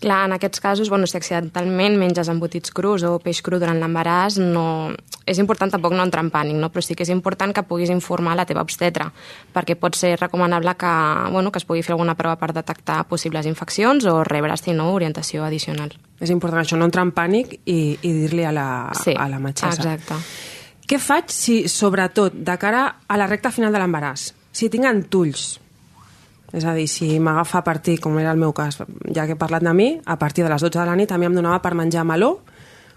Clar, 0.00 0.24
en 0.24 0.32
aquests 0.32 0.60
casos, 0.64 0.88
bueno, 0.88 1.06
si 1.06 1.18
accidentalment 1.18 1.98
menges 2.00 2.30
embotits 2.32 2.72
crus 2.72 3.02
o 3.04 3.18
peix 3.20 3.42
cru 3.44 3.58
durant 3.60 3.76
l'embaràs, 3.76 4.38
no... 4.40 4.94
és 5.28 5.38
important 5.38 5.70
tampoc 5.70 5.92
no 5.92 6.06
entrar 6.06 6.24
en 6.24 6.30
pànic, 6.32 6.56
no? 6.56 6.70
però 6.72 6.80
sí 6.82 6.96
que 6.96 7.04
és 7.04 7.12
important 7.12 7.52
que 7.52 7.62
puguis 7.68 7.92
informar 7.92 8.32
la 8.38 8.46
teva 8.48 8.64
obstetra, 8.64 9.10
perquè 9.52 9.76
pot 9.76 9.94
ser 9.94 10.14
recomanable 10.16 10.72
que, 10.80 10.92
bueno, 11.30 11.52
que 11.52 11.60
es 11.60 11.68
pugui 11.68 11.84
fer 11.84 11.92
alguna 11.92 12.16
prova 12.16 12.38
per 12.40 12.54
detectar 12.56 13.04
possibles 13.12 13.46
infeccions 13.46 14.08
o 14.08 14.24
rebre, 14.24 14.56
si 14.56 14.72
no, 14.72 14.88
orientació 14.94 15.44
addicional. 15.44 15.92
És 16.18 16.32
important 16.32 16.64
això, 16.64 16.80
no 16.80 16.88
entrar 16.88 17.04
en 17.04 17.12
pànic 17.12 17.60
i, 17.66 17.98
i 18.00 18.14
dir-li 18.22 18.48
a, 18.48 18.56
la, 18.56 18.66
sí, 18.96 19.12
a 19.12 19.28
la 19.28 19.38
metgessa. 19.38 19.84
exacte. 19.84 20.59
Què 20.90 20.98
faig 20.98 21.30
si, 21.30 21.68
sobretot, 21.70 22.34
de 22.34 22.56
cara 22.58 22.82
a 23.06 23.18
la 23.20 23.28
recta 23.30 23.52
final 23.54 23.70
de 23.70 23.78
l'embaràs, 23.78 24.32
si 24.50 24.66
tinc 24.72 24.88
antulls, 24.88 25.52
és 26.50 26.64
a 26.66 26.72
dir, 26.74 26.88
si 26.90 27.12
m'agafa 27.22 27.60
a 27.60 27.66
partir, 27.66 28.00
com 28.02 28.18
era 28.18 28.32
el 28.34 28.40
meu 28.40 28.50
cas, 28.50 28.80
ja 29.14 29.26
que 29.28 29.36
he 29.36 29.38
parlat 29.38 29.62
de 29.62 29.74
mi, 29.76 29.92
a 30.02 30.16
partir 30.18 30.42
de 30.42 30.50
les 30.50 30.66
12 30.66 30.80
de 30.80 30.86
la 30.88 30.96
nit 30.98 31.12
a 31.14 31.18
mi 31.18 31.28
em 31.28 31.36
donava 31.38 31.60
per 31.62 31.76
menjar 31.78 32.02
meló, 32.02 32.32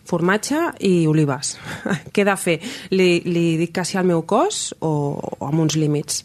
formatge 0.10 0.72
i 0.90 1.06
olives. 1.08 1.54
Què 2.14 2.24
he 2.24 2.28
de 2.28 2.38
fer? 2.40 2.58
Li, 2.98 3.22
li 3.30 3.46
dic 3.62 3.76
que 3.78 3.86
sí 3.86 4.02
al 4.02 4.10
meu 4.10 4.26
cos 4.26 4.72
o, 4.82 4.94
o 5.38 5.46
amb 5.46 5.68
uns 5.68 5.78
límits? 5.78 6.24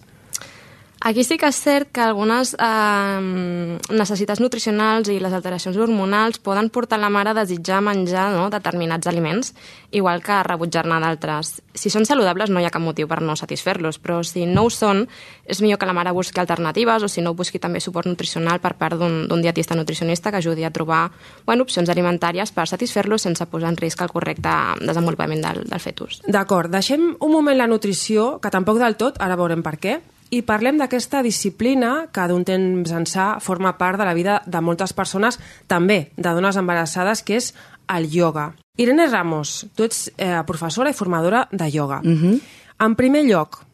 Aquí 1.00 1.22
sí 1.22 1.36
que 1.38 1.46
és 1.46 1.58
cert 1.62 1.92
que 1.94 2.02
algunes 2.02 2.56
eh, 2.58 3.78
necessitats 3.94 4.40
nutricionals 4.42 5.06
i 5.12 5.20
les 5.22 5.34
alteracions 5.36 5.76
hormonals 5.78 6.40
poden 6.42 6.72
portar 6.74 6.98
la 6.98 7.10
mare 7.12 7.30
a 7.30 7.36
desitjar 7.38 7.78
menjar 7.86 8.32
no, 8.34 8.48
determinats 8.50 9.06
aliments, 9.06 9.52
igual 9.94 10.24
que 10.26 10.40
rebutjar-ne 10.42 10.98
d'altres. 10.98 11.60
Si 11.78 11.92
són 11.94 12.08
saludables 12.08 12.50
no 12.50 12.58
hi 12.58 12.66
ha 12.66 12.74
cap 12.74 12.82
motiu 12.82 13.06
per 13.06 13.20
no 13.22 13.36
satisfer-los, 13.38 14.00
però 14.02 14.24
si 14.26 14.42
no 14.50 14.66
ho 14.66 14.74
són, 14.74 15.04
és 15.46 15.62
millor 15.62 15.78
que 15.78 15.86
la 15.86 15.94
mare 15.94 16.12
busqui 16.16 16.42
alternatives 16.42 17.06
o 17.06 17.08
si 17.08 17.22
no 17.22 17.36
busqui 17.38 17.62
també 17.62 17.78
suport 17.78 18.10
nutricional 18.10 18.58
per 18.58 18.74
part 18.74 18.98
d'un 18.98 19.40
dietista 19.42 19.78
nutricionista 19.78 20.34
que 20.34 20.42
ajudi 20.42 20.66
a 20.66 20.74
trobar 20.74 21.12
bueno, 21.46 21.62
opcions 21.62 21.88
alimentàries 21.94 22.50
per 22.50 22.66
satisfer-los 22.66 23.22
sense 23.22 23.46
posar 23.46 23.70
en 23.70 23.78
risc 23.78 24.02
el 24.02 24.10
correcte 24.10 24.50
desenvolupament 24.82 25.46
del, 25.46 25.64
del 25.70 25.80
fetus. 25.80 26.24
D'acord, 26.26 26.74
deixem 26.74 27.12
un 27.14 27.32
moment 27.32 27.56
la 27.56 27.70
nutrició, 27.70 28.38
que 28.42 28.50
tampoc 28.50 28.82
del 28.82 28.98
tot, 28.98 29.22
ara 29.22 29.38
veurem 29.38 29.62
per 29.62 29.78
què, 29.78 30.00
i 30.30 30.42
parlem 30.42 30.78
d'aquesta 30.80 31.23
disciplina 31.25 32.08
que 32.12 32.26
d'un 32.28 32.44
temps 32.44 32.92
ençà 32.92 33.38
forma 33.40 33.75
part 33.78 33.99
de 33.99 34.06
la 34.08 34.14
vida 34.14 34.40
de 34.47 34.61
moltes 34.61 34.92
persones, 34.92 35.38
també 35.66 36.11
de 36.16 36.32
dones 36.35 36.56
embarassades, 36.56 37.23
que 37.23 37.38
és 37.40 37.54
el 37.88 38.08
ioga. 38.14 38.52
Irene 38.78 39.08
Ramos, 39.08 39.66
tu 39.75 39.87
ets 39.88 40.08
eh, 40.16 40.42
professora 40.47 40.92
i 40.92 40.97
formadora 40.97 41.47
de 41.50 41.70
ioga. 41.70 42.00
Uh 42.04 42.08
mhm. 42.08 42.32
-huh. 42.32 42.40
En 42.80 42.94
primer 42.94 43.25
lloc, 43.25 43.64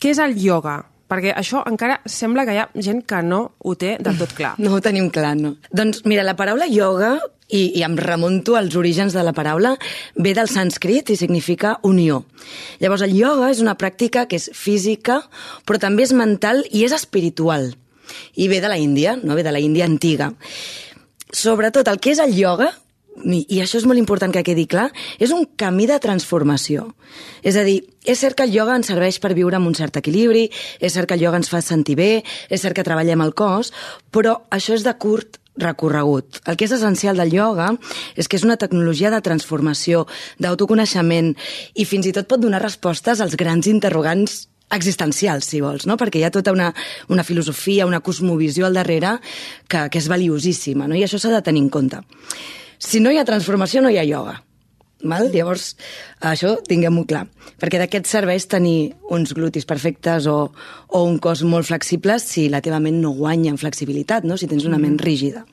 què 0.00 0.10
és 0.10 0.18
el 0.18 0.36
ioga? 0.36 0.84
Perquè 1.08 1.34
això 1.36 1.62
encara 1.68 2.00
sembla 2.04 2.44
que 2.44 2.54
hi 2.54 2.58
ha 2.58 2.68
gent 2.74 3.04
que 3.06 3.22
no 3.22 3.52
ho 3.58 3.74
té 3.74 3.98
del 4.00 4.18
tot 4.18 4.32
clar. 4.32 4.54
No 4.64 4.74
ho 4.74 4.80
tenim 4.80 5.10
clar, 5.10 5.36
no. 5.36 5.56
Doncs 5.70 6.04
mira, 6.04 6.22
la 6.22 6.36
paraula 6.36 6.66
ioga 6.66 7.20
i, 7.52 7.78
i 7.78 7.84
em 7.86 7.96
remunto 8.00 8.56
als 8.56 8.74
orígens 8.80 9.14
de 9.14 9.22
la 9.22 9.34
paraula, 9.36 9.76
ve 10.16 10.34
del 10.34 10.50
sànscrit 10.50 11.12
i 11.12 11.18
significa 11.20 11.76
unió. 11.86 12.24
Llavors, 12.80 13.04
el 13.06 13.14
ioga 13.16 13.52
és 13.52 13.62
una 13.62 13.76
pràctica 13.78 14.26
que 14.26 14.40
és 14.40 14.50
física, 14.56 15.20
però 15.68 15.78
també 15.82 16.08
és 16.08 16.16
mental 16.16 16.64
i 16.72 16.86
és 16.88 16.96
espiritual. 16.96 17.74
I 18.36 18.48
ve 18.48 18.60
de 18.60 18.72
la 18.72 18.80
Índia, 18.80 19.18
no? 19.22 19.36
ve 19.36 19.44
de 19.44 19.52
la 19.52 19.60
Índia 19.60 19.86
antiga. 19.86 20.32
Sobretot, 21.32 21.88
el 21.88 22.00
que 22.00 22.12
és 22.16 22.20
el 22.20 22.34
ioga, 22.36 22.72
i 23.22 23.60
això 23.60 23.76
és 23.76 23.84
molt 23.86 24.00
important 24.00 24.32
que 24.32 24.42
quedi 24.44 24.64
clar, 24.66 24.88
és 25.20 25.32
un 25.36 25.44
camí 25.60 25.84
de 25.86 25.98
transformació. 26.00 26.88
És 27.44 27.58
a 27.60 27.64
dir, 27.66 27.82
és 28.08 28.18
cert 28.18 28.38
que 28.38 28.46
el 28.48 28.54
ioga 28.56 28.76
ens 28.78 28.88
serveix 28.88 29.20
per 29.20 29.34
viure 29.36 29.58
amb 29.58 29.68
un 29.68 29.76
cert 29.76 29.98
equilibri, 30.00 30.46
és 30.80 30.96
cert 30.96 31.08
que 31.08 31.18
el 31.18 31.24
ioga 31.24 31.40
ens 31.40 31.52
fa 31.52 31.60
sentir 31.60 31.96
bé, 32.00 32.10
és 32.48 32.64
cert 32.64 32.76
que 32.76 32.86
treballem 32.86 33.20
el 33.24 33.34
cos, 33.36 33.72
però 34.10 34.40
això 34.50 34.74
és 34.78 34.86
de 34.86 34.96
curt 34.96 35.41
recorregut. 35.58 36.40
El 36.48 36.56
que 36.56 36.66
és 36.66 36.72
essencial 36.72 37.18
del 37.18 37.34
ioga 37.34 37.72
és 38.16 38.28
que 38.28 38.38
és 38.38 38.46
una 38.46 38.56
tecnologia 38.56 39.10
de 39.12 39.20
transformació, 39.24 40.06
d'autoconeixement 40.40 41.34
i 41.74 41.84
fins 41.88 42.08
i 42.08 42.14
tot 42.16 42.28
pot 42.30 42.40
donar 42.40 42.62
respostes 42.62 43.20
als 43.20 43.36
grans 43.36 43.68
interrogants 43.68 44.46
existencials, 44.72 45.44
si 45.44 45.60
vols, 45.60 45.84
no? 45.84 45.98
perquè 46.00 46.22
hi 46.22 46.24
ha 46.24 46.32
tota 46.32 46.54
una, 46.54 46.70
una 47.12 47.24
filosofia, 47.28 47.86
una 47.86 48.00
cosmovisió 48.00 48.64
al 48.66 48.78
darrere 48.78 49.18
que, 49.68 49.88
que 49.92 50.00
és 50.00 50.08
valiosíssima, 50.08 50.88
no? 50.88 50.96
i 50.96 51.04
això 51.04 51.20
s'ha 51.20 51.34
de 51.34 51.42
tenir 51.44 51.66
en 51.66 51.68
compte. 51.68 52.00
Si 52.82 53.00
no 53.00 53.12
hi 53.12 53.20
ha 53.20 53.28
transformació, 53.28 53.82
no 53.84 53.92
hi 53.92 54.00
ha 54.00 54.08
ioga. 54.08 54.40
Val? 55.02 55.30
Llavors, 55.34 55.72
això 56.22 56.54
tinguem-ho 56.68 57.04
clar. 57.10 57.24
Perquè 57.60 57.80
d'aquest 57.80 58.08
serveix 58.10 58.46
tenir 58.50 58.92
uns 59.10 59.34
glutis 59.34 59.66
perfectes 59.68 60.28
o, 60.30 60.52
o 60.88 61.02
un 61.08 61.18
cos 61.22 61.42
molt 61.42 61.66
flexible 61.68 62.18
si 62.22 62.48
la 62.52 62.62
teva 62.62 62.80
ment 62.82 63.00
no 63.02 63.14
guanya 63.16 63.50
en 63.52 63.60
flexibilitat, 63.60 64.26
no? 64.28 64.38
si 64.38 64.50
tens 64.50 64.66
una 64.68 64.80
ment 64.82 65.00
rígida. 65.02 65.44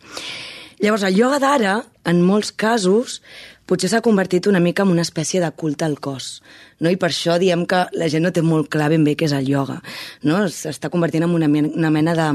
Llavors, 0.79 1.03
el 1.03 1.17
ioga 1.17 1.41
d'ara, 1.43 1.73
en 2.07 2.21
molts 2.23 2.53
casos, 2.55 3.19
potser 3.67 3.89
s'ha 3.91 4.05
convertit 4.05 4.47
una 4.47 4.61
mica 4.63 4.85
en 4.85 4.93
una 4.93 5.03
espècie 5.03 5.41
de 5.43 5.49
culte 5.51 5.85
al 5.85 5.97
cos. 5.99 6.39
No? 6.79 6.91
I 6.91 6.99
per 6.99 7.11
això 7.11 7.39
diem 7.41 7.65
que 7.69 7.85
la 7.99 8.09
gent 8.11 8.25
no 8.25 8.33
té 8.35 8.43
molt 8.45 8.69
clar 8.71 8.91
ben 8.93 9.03
bé 9.07 9.15
què 9.19 9.29
és 9.29 9.35
el 9.35 9.49
ioga. 9.49 9.79
No? 10.27 10.45
S'està 10.53 10.91
convertint 10.93 11.27
en 11.27 11.35
una, 11.35 11.49
una 11.49 11.91
mena 11.93 12.15
de, 12.17 12.29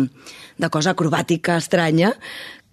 de 0.59 0.71
cosa 0.73 0.95
acrobàtica 0.95 1.59
estranya 1.61 2.15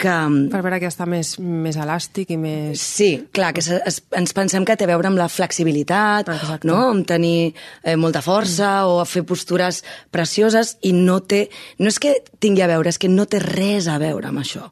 que... 0.02 0.14
Per 0.52 0.62
veure 0.64 0.80
que 0.82 0.90
està 0.90 1.06
més, 1.10 1.36
més 1.40 1.78
elàstic 1.80 2.34
i 2.34 2.38
més... 2.40 2.82
Sí, 2.82 3.10
clar, 3.34 3.52
que 3.56 3.62
es, 3.64 3.70
es, 3.70 4.00
ens 4.18 4.34
pensem 4.38 4.66
que 4.68 4.76
té 4.78 4.88
a 4.88 4.90
veure 4.90 5.12
amb 5.12 5.20
la 5.20 5.30
flexibilitat, 5.32 6.32
Exacte. 6.34 6.68
no? 6.70 6.80
amb 6.96 7.06
tenir 7.08 7.52
eh, 7.52 7.96
molta 8.00 8.24
força 8.26 8.72
mm. 8.82 8.90
o 8.90 9.00
a 9.04 9.08
fer 9.10 9.24
postures 9.28 9.84
precioses 10.14 10.76
i 10.88 10.94
no 10.98 11.20
té... 11.22 11.46
No 11.80 11.92
és 11.92 12.02
que 12.02 12.16
tingui 12.42 12.66
a 12.66 12.72
veure, 12.72 12.90
és 12.90 13.00
que 13.02 13.12
no 13.12 13.28
té 13.30 13.42
res 13.44 13.90
a 13.92 14.00
veure 14.02 14.32
amb 14.32 14.42
això. 14.42 14.68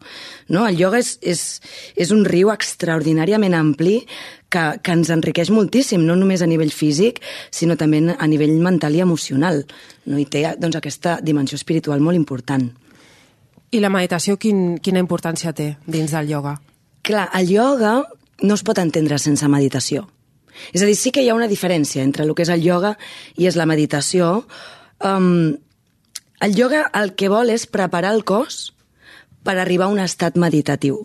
No? 0.49 0.65
El 0.65 0.81
ioga 0.81 1.01
és, 1.01 1.15
és, 1.21 1.45
és 1.99 2.13
un 2.15 2.25
riu 2.27 2.51
extraordinàriament 2.53 3.57
ampli 3.57 3.99
que, 4.49 4.65
que 4.83 4.95
ens 4.97 5.11
enriqueix 5.13 5.51
moltíssim, 5.53 6.03
no 6.05 6.17
només 6.17 6.41
a 6.41 6.49
nivell 6.49 6.73
físic, 6.73 7.21
sinó 7.53 7.77
també 7.77 8.01
a 8.15 8.27
nivell 8.27 8.57
mental 8.61 8.97
i 8.97 9.03
emocional. 9.05 9.63
No? 10.05 10.19
I 10.19 10.25
té 10.25 10.43
doncs, 10.57 10.79
aquesta 10.79 11.19
dimensió 11.21 11.59
espiritual 11.59 12.01
molt 12.01 12.17
important. 12.17 12.69
I 13.69 13.81
la 13.83 13.91
meditació 13.93 14.37
quin, 14.41 14.79
quina 14.81 15.01
importància 15.01 15.53
té 15.53 15.75
dins 15.85 16.15
del 16.15 16.31
ioga? 16.33 16.55
Clar, 17.05 17.29
el 17.37 17.51
ioga 17.53 17.99
no 18.41 18.55
es 18.55 18.65
pot 18.65 18.81
entendre 18.81 19.19
sense 19.21 19.47
meditació. 19.47 20.07
És 20.73 20.81
a 20.81 20.89
dir, 20.89 20.97
sí 20.97 21.13
que 21.13 21.21
hi 21.23 21.29
ha 21.29 21.37
una 21.37 21.47
diferència 21.47 22.03
entre 22.03 22.25
el 22.25 22.33
que 22.35 22.43
és 22.43 22.51
el 22.51 22.65
ioga 22.65 22.95
i 23.37 23.47
és 23.47 23.55
la 23.55 23.67
meditació. 23.69 24.43
Um, 25.05 25.55
el 26.41 26.57
ioga 26.57 26.87
el 26.97 27.13
que 27.15 27.29
vol 27.31 27.53
és 27.53 27.67
preparar 27.69 28.13
el 28.15 28.25
cos 28.27 28.73
per 29.43 29.55
arribar 29.57 29.87
a 29.87 29.93
un 29.93 30.01
estat 30.03 30.35
meditatiu. 30.39 31.03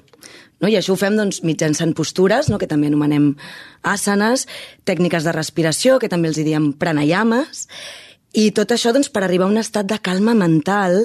No? 0.63 0.71
I 0.71 0.79
això 0.79 0.95
ho 0.95 1.01
fem 1.01 1.17
doncs, 1.19 1.43
mitjançant 1.47 1.95
postures, 1.97 2.51
no? 2.53 2.59
que 2.59 2.69
també 2.71 2.91
anomenem 2.91 3.33
asanes, 3.83 4.47
tècniques 4.89 5.27
de 5.27 5.35
respiració, 5.35 5.99
que 5.99 6.11
també 6.13 6.31
els 6.31 6.41
diem 6.41 6.73
pranayames, 6.79 7.67
i 8.35 8.51
tot 8.55 8.75
això 8.75 8.93
doncs, 8.95 9.11
per 9.15 9.23
arribar 9.25 9.47
a 9.47 9.53
un 9.53 9.63
estat 9.63 9.87
de 9.87 10.01
calma 10.03 10.35
mental 10.35 11.05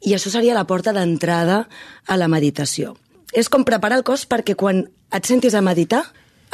i 0.00 0.14
això 0.14 0.30
seria 0.32 0.56
la 0.56 0.66
porta 0.68 0.94
d'entrada 0.96 1.64
a 2.06 2.16
la 2.16 2.28
meditació. 2.30 2.94
És 3.36 3.50
com 3.50 3.66
preparar 3.66 4.00
el 4.00 4.06
cos 4.06 4.24
perquè 4.26 4.56
quan 4.58 4.84
et 5.14 5.26
sentis 5.26 5.54
a 5.54 5.62
meditar, 5.62 6.04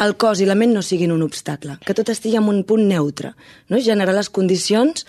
el 0.02 0.16
cos 0.20 0.40
i 0.40 0.48
la 0.48 0.56
ment 0.58 0.74
no 0.76 0.82
siguin 0.84 1.12
un 1.12 1.24
obstacle, 1.24 1.78
que 1.84 1.94
tot 1.96 2.10
estigui 2.12 2.36
en 2.36 2.48
un 2.50 2.64
punt 2.68 2.84
neutre, 2.88 3.32
no? 3.68 3.80
generar 3.80 4.16
les 4.16 4.28
condicions 4.28 5.06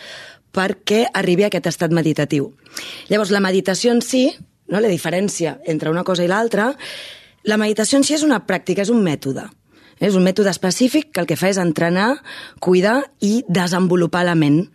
perquè 0.56 1.06
arribi 1.14 1.44
a 1.44 1.50
aquest 1.52 1.68
estat 1.74 1.96
meditatiu. 1.96 2.54
Llavors, 3.10 3.34
la 3.36 3.44
meditació 3.44 3.92
en 3.96 4.02
si, 4.02 4.30
no? 4.68 4.80
la 4.80 4.92
diferència 4.92 5.58
entre 5.68 5.92
una 5.92 6.06
cosa 6.08 6.24
i 6.24 6.32
l'altra, 6.32 6.72
la 7.48 7.58
meditació 7.58 8.02
en 8.02 8.04
si 8.04 8.18
és 8.18 8.26
una 8.28 8.42
pràctica, 8.46 8.84
és 8.84 8.92
un 8.92 9.00
mètode. 9.04 9.48
És 10.04 10.14
un 10.20 10.26
mètode 10.28 10.52
específic 10.52 11.10
que 11.14 11.24
el 11.24 11.30
que 11.30 11.40
fa 11.40 11.50
és 11.50 11.58
entrenar, 11.58 12.20
cuidar 12.62 13.00
i 13.24 13.40
desenvolupar 13.48 14.26
la 14.28 14.36
ment 14.38 14.66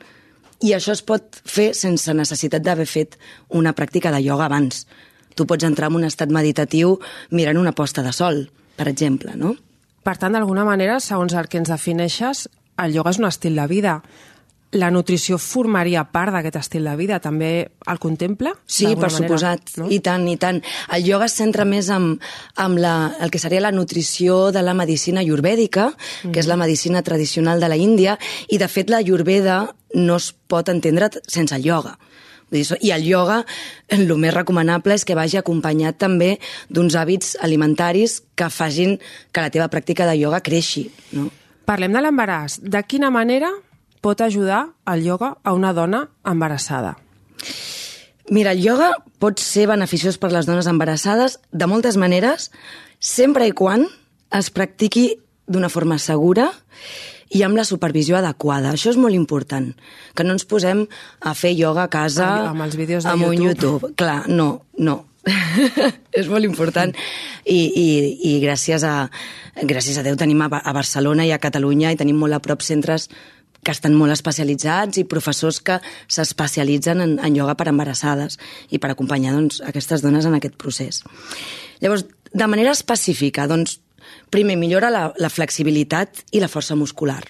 i 0.63 0.73
això 0.77 0.95
es 0.95 1.03
pot 1.03 1.41
fer 1.47 1.73
sense 1.75 2.15
necessitat 2.15 2.63
d'haver 2.63 2.87
fet 2.87 3.19
una 3.51 3.75
pràctica 3.75 4.13
de 4.15 4.23
ioga 4.23 4.47
abans. 4.47 4.87
Tu 5.35 5.47
pots 5.49 5.67
entrar 5.67 5.91
en 5.91 5.99
un 5.99 6.07
estat 6.07 6.31
meditatiu 6.31 6.97
mirant 7.31 7.59
una 7.59 7.75
posta 7.75 8.03
de 8.03 8.13
sol, 8.15 8.45
per 8.77 8.89
exemple, 8.89 9.35
no? 9.37 9.57
Per 10.03 10.17
tant, 10.19 10.35
d'alguna 10.35 10.65
manera, 10.67 10.99
segons 11.01 11.35
el 11.39 11.49
que 11.51 11.61
ens 11.61 11.71
defineixes, 11.71 12.49
el 12.83 12.95
ioga 12.95 13.13
és 13.13 13.21
un 13.21 13.29
estil 13.29 13.59
de 13.59 13.67
vida 13.71 14.01
la 14.73 14.91
nutrició 14.91 15.37
formaria 15.39 16.05
part 16.09 16.33
d'aquest 16.33 16.57
estil 16.61 16.87
de 16.89 16.95
vida? 16.97 17.19
També 17.21 17.51
el 17.89 18.01
contempla? 18.01 18.55
Sí, 18.67 18.87
per 18.95 19.11
manera, 19.11 19.17
suposat. 19.19 19.75
No? 19.81 19.89
I 19.93 20.01
tant, 20.05 20.25
i 20.29 20.39
tant. 20.41 20.63
El 20.97 21.09
ioga 21.09 21.29
es 21.29 21.37
centra 21.37 21.67
més 21.69 21.91
en, 21.93 22.15
en 22.57 22.79
la, 22.81 22.95
el 23.21 23.33
que 23.33 23.41
seria 23.43 23.61
la 23.61 23.73
nutrició 23.73 24.51
de 24.55 24.63
la 24.65 24.75
medicina 24.75 25.21
ayurvèdica, 25.21 25.91
mm. 25.93 26.33
que 26.33 26.41
és 26.41 26.49
la 26.49 26.57
mm. 26.57 26.67
medicina 26.67 27.03
tradicional 27.05 27.61
de 27.61 27.69
la 27.69 27.77
Índia, 27.77 28.17
i 28.49 28.59
de 28.59 28.69
fet 28.69 28.91
la 28.91 29.03
ayurveda 29.05 29.61
no 29.95 30.17
es 30.17 30.33
pot 30.33 30.73
entendre 30.73 31.11
sense 31.29 31.55
el 31.55 31.69
ioga. 31.69 31.99
I 32.53 32.91
el 32.93 33.07
ioga, 33.09 33.39
el 33.89 34.11
més 34.21 34.35
recomanable 34.35 34.97
és 34.99 35.07
que 35.09 35.17
vagi 35.17 35.39
acompanyat 35.41 35.97
també 35.97 36.35
d'uns 36.69 36.97
hàbits 37.01 37.39
alimentaris 37.41 38.19
que 38.37 38.51
facin 38.53 38.99
que 39.33 39.41
la 39.41 39.53
teva 39.53 39.71
pràctica 39.73 40.05
de 40.09 40.19
ioga 40.21 40.43
creixi. 40.45 40.91
No? 41.17 41.31
Parlem 41.65 41.97
de 41.97 42.03
l'embaràs. 42.05 42.59
De 42.61 42.83
quina 42.85 43.09
manera 43.15 43.49
pot 44.03 44.21
ajudar 44.21 44.67
el 44.91 45.07
ioga 45.07 45.37
a 45.43 45.55
una 45.55 45.73
dona 45.73 46.09
embarassada? 46.27 46.99
Mira, 48.31 48.53
el 48.53 48.63
ioga 48.65 48.93
pot 49.23 49.41
ser 49.43 49.69
beneficiós 49.71 50.19
per 50.19 50.33
les 50.35 50.47
dones 50.49 50.69
embarassades 50.71 51.39
de 51.51 51.69
moltes 51.71 51.99
maneres, 52.01 52.51
sempre 52.99 53.47
i 53.47 53.55
quan 53.55 53.87
es 54.33 54.51
practiqui 54.51 55.09
d'una 55.47 55.71
forma 55.73 55.99
segura 56.03 56.51
i 57.33 57.43
amb 57.47 57.57
la 57.57 57.65
supervisió 57.65 58.19
adequada. 58.19 58.73
Això 58.73 58.93
és 58.93 58.99
molt 59.01 59.17
important, 59.17 59.71
que 60.15 60.27
no 60.27 60.35
ens 60.37 60.45
posem 60.49 60.85
a 61.21 61.33
fer 61.39 61.55
ioga 61.57 61.87
a 61.87 61.93
casa 61.93 62.29
amb 62.51 62.67
els 62.67 62.77
vídeos 62.77 63.07
de 63.07 63.15
amb 63.15 63.27
YouTube. 63.27 63.39
un 63.39 63.49
YouTube. 63.49 63.95
Clar, 63.97 64.21
no, 64.29 64.51
no. 64.79 64.99
és 66.19 66.27
molt 66.27 66.43
important 66.43 66.91
I, 67.47 67.59
i, 67.79 67.87
i 68.27 68.31
gràcies 68.43 68.83
a 68.83 69.07
gràcies 69.63 69.95
a 69.95 70.03
Déu 70.03 70.17
tenim 70.19 70.41
a, 70.43 70.49
a 70.51 70.73
Barcelona 70.75 71.23
i 71.23 71.31
a 71.31 71.39
Catalunya 71.39 71.93
i 71.95 71.99
tenim 72.01 72.19
molt 72.19 72.35
a 72.35 72.41
prop 72.43 72.65
centres 72.67 73.07
que 73.63 73.73
estan 73.75 73.95
molt 73.95 74.15
especialitzats 74.15 74.99
i 74.99 75.07
professors 75.09 75.61
que 75.63 75.79
s'especialitzen 76.11 77.03
en, 77.05 77.15
en 77.23 77.37
ioga 77.37 77.55
per 77.59 77.69
embarassades 77.71 78.39
i 78.71 78.81
per 78.83 78.93
acompanyar 78.93 79.37
doncs, 79.37 79.61
aquestes 79.65 80.03
dones 80.03 80.27
en 80.27 80.35
aquest 80.39 80.59
procés. 80.59 81.03
Llavors, 81.83 82.05
de 82.33 82.49
manera 82.51 82.75
específica, 82.75 83.47
doncs, 83.47 83.79
primer, 84.35 84.57
millora 84.59 84.91
la, 84.91 85.05
la 85.19 85.31
flexibilitat 85.31 86.25
i 86.33 86.43
la 86.43 86.51
força 86.51 86.77
muscular. 86.79 87.23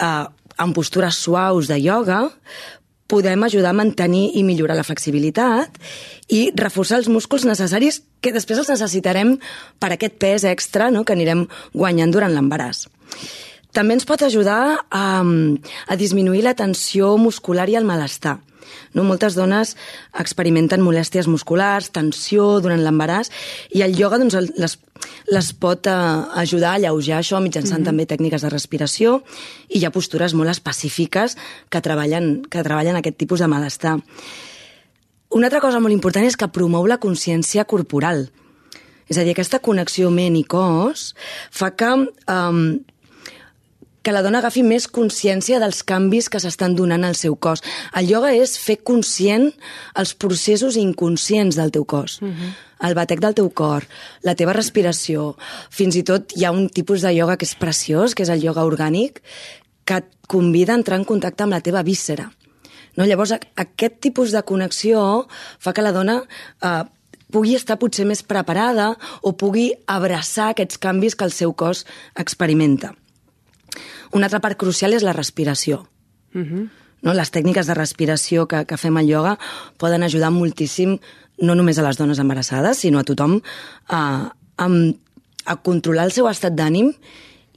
Uh, 0.00 0.26
en 0.60 0.72
postures 0.76 1.16
suaus 1.20 1.68
de 1.68 1.78
ioga 1.80 2.26
podem 3.06 3.44
ajudar 3.46 3.70
a 3.70 3.76
mantenir 3.76 4.32
i 4.34 4.42
millorar 4.42 4.76
la 4.76 4.84
flexibilitat 4.86 5.76
i 6.32 6.50
reforçar 6.58 6.98
els 6.98 7.08
músculs 7.12 7.46
necessaris 7.46 8.00
que 8.20 8.32
després 8.34 8.58
els 8.58 8.72
necessitarem 8.72 9.36
per 9.78 9.92
aquest 9.94 10.16
pes 10.18 10.46
extra 10.48 10.90
no?, 10.90 11.04
que 11.04 11.14
anirem 11.14 11.46
guanyant 11.74 12.14
durant 12.14 12.34
l'embaràs. 12.34 12.86
També 13.76 13.92
ens 13.92 14.06
pot 14.08 14.22
ajudar 14.24 14.80
a, 14.88 15.06
a 15.20 15.96
disminuir 16.00 16.46
la 16.46 16.54
tensió 16.56 17.16
muscular 17.20 17.68
i 17.68 17.76
el 17.76 17.84
malestar. 17.84 18.38
No? 18.96 19.04
Moltes 19.04 19.36
dones 19.36 19.74
experimenten 20.16 20.80
molèsties 20.80 21.28
musculars, 21.28 21.90
tensió 21.92 22.56
durant 22.64 22.80
l'embaràs, 22.80 23.28
i 23.76 23.84
el 23.84 23.92
ioga 23.98 24.16
doncs, 24.22 24.38
les, 24.56 24.78
les 25.28 25.50
pot 25.60 25.90
uh, 25.92 26.24
ajudar 26.40 26.72
a 26.72 26.80
alleujar 26.80 27.20
això 27.20 27.40
mitjançant 27.42 27.82
mm 27.82 27.82
-hmm. 27.82 27.90
també 27.90 28.06
tècniques 28.06 28.42
de 28.42 28.50
respiració 28.50 29.22
i 29.68 29.78
hi 29.78 29.84
ha 29.84 29.92
postures 29.92 30.32
molt 30.34 30.50
específiques 30.50 31.36
que 31.68 31.80
treballen, 31.80 32.42
que 32.48 32.64
treballen 32.64 32.96
aquest 32.96 33.18
tipus 33.18 33.40
de 33.40 33.46
malestar. 33.46 34.00
Una 35.28 35.46
altra 35.46 35.60
cosa 35.60 35.80
molt 35.80 35.92
important 35.92 36.24
és 36.24 36.36
que 36.36 36.48
promou 36.48 36.86
la 36.86 36.98
consciència 36.98 37.64
corporal. 37.64 38.30
És 39.08 39.18
a 39.18 39.22
dir, 39.22 39.32
aquesta 39.32 39.58
connexió 39.58 40.10
ment 40.10 40.36
i 40.36 40.44
cos 40.44 41.14
fa 41.50 41.70
que 41.76 41.90
um, 41.94 42.80
que 44.06 44.12
la 44.14 44.22
dona 44.22 44.38
agafi 44.38 44.62
més 44.62 44.84
consciència 44.86 45.58
dels 45.58 45.80
canvis 45.82 46.28
que 46.30 46.38
s'estan 46.38 46.76
donant 46.78 47.02
al 47.02 47.16
seu 47.18 47.34
cos. 47.42 47.64
El 47.98 48.06
ioga 48.06 48.30
és 48.38 48.52
fer 48.62 48.76
conscient 48.86 49.48
els 49.98 50.12
processos 50.14 50.76
inconscients 50.78 51.58
del 51.58 51.72
teu 51.74 51.82
cos. 51.84 52.20
Uh 52.22 52.26
mhm. 52.26 52.32
-huh. 52.38 52.54
El 52.86 52.94
batec 52.94 53.20
del 53.20 53.34
teu 53.34 53.48
cor, 53.50 53.86
la 54.20 54.34
teva 54.34 54.52
respiració. 54.52 55.34
Fins 55.70 55.96
i 55.96 56.02
tot 56.02 56.36
hi 56.36 56.44
ha 56.44 56.50
un 56.50 56.68
tipus 56.68 57.00
de 57.00 57.12
ioga 57.14 57.38
que 57.38 57.46
és 57.46 57.54
preciós, 57.54 58.14
que 58.14 58.22
és 58.22 58.28
el 58.28 58.44
ioga 58.44 58.64
orgànic, 58.64 59.22
que 59.86 59.94
et 59.94 60.04
convida 60.28 60.72
a 60.72 60.76
entrar 60.76 60.98
en 60.98 61.04
contacte 61.04 61.42
amb 61.42 61.52
la 61.52 61.60
teva 61.60 61.82
víscera. 61.82 62.30
No? 62.96 63.06
Llavors, 63.06 63.32
aquest 63.32 64.00
tipus 64.00 64.30
de 64.30 64.42
connexió 64.42 65.26
fa 65.58 65.72
que 65.72 65.82
la 65.82 65.92
dona 65.92 66.22
eh, 66.62 66.84
pugui 67.32 67.54
estar 67.54 67.78
potser 67.78 68.04
més 68.04 68.22
preparada 68.22 68.98
o 69.22 69.32
pugui 69.32 69.72
abraçar 69.86 70.50
aquests 70.50 70.78
canvis 70.78 71.16
que 71.16 71.24
el 71.24 71.32
seu 71.32 71.54
cos 71.54 71.86
experimenta. 72.14 72.94
Una 74.12 74.26
altra 74.26 74.40
part 74.40 74.58
crucial 74.58 74.94
és 74.94 75.02
la 75.06 75.14
respiració. 75.16 75.86
Uh 76.34 76.42
-huh. 76.42 76.68
no? 77.02 77.14
les 77.14 77.30
tècniques 77.30 77.66
de 77.66 77.74
respiració 77.74 78.46
que, 78.46 78.64
que 78.66 78.76
fem 78.76 78.96
al 78.96 79.08
ioga 79.08 79.38
poden 79.78 80.02
ajudar 80.02 80.30
moltíssim 80.30 80.98
no 81.38 81.54
només 81.54 81.78
a 81.78 81.82
les 81.82 81.96
dones 81.96 82.18
embarassades, 82.18 82.78
sinó 82.78 82.98
a 82.98 83.04
tothom 83.04 83.40
a, 83.88 84.32
a, 84.56 84.66
a 85.44 85.56
controlar 85.62 86.04
el 86.04 86.12
seu 86.12 86.28
estat 86.28 86.52
d'ànim 86.56 86.92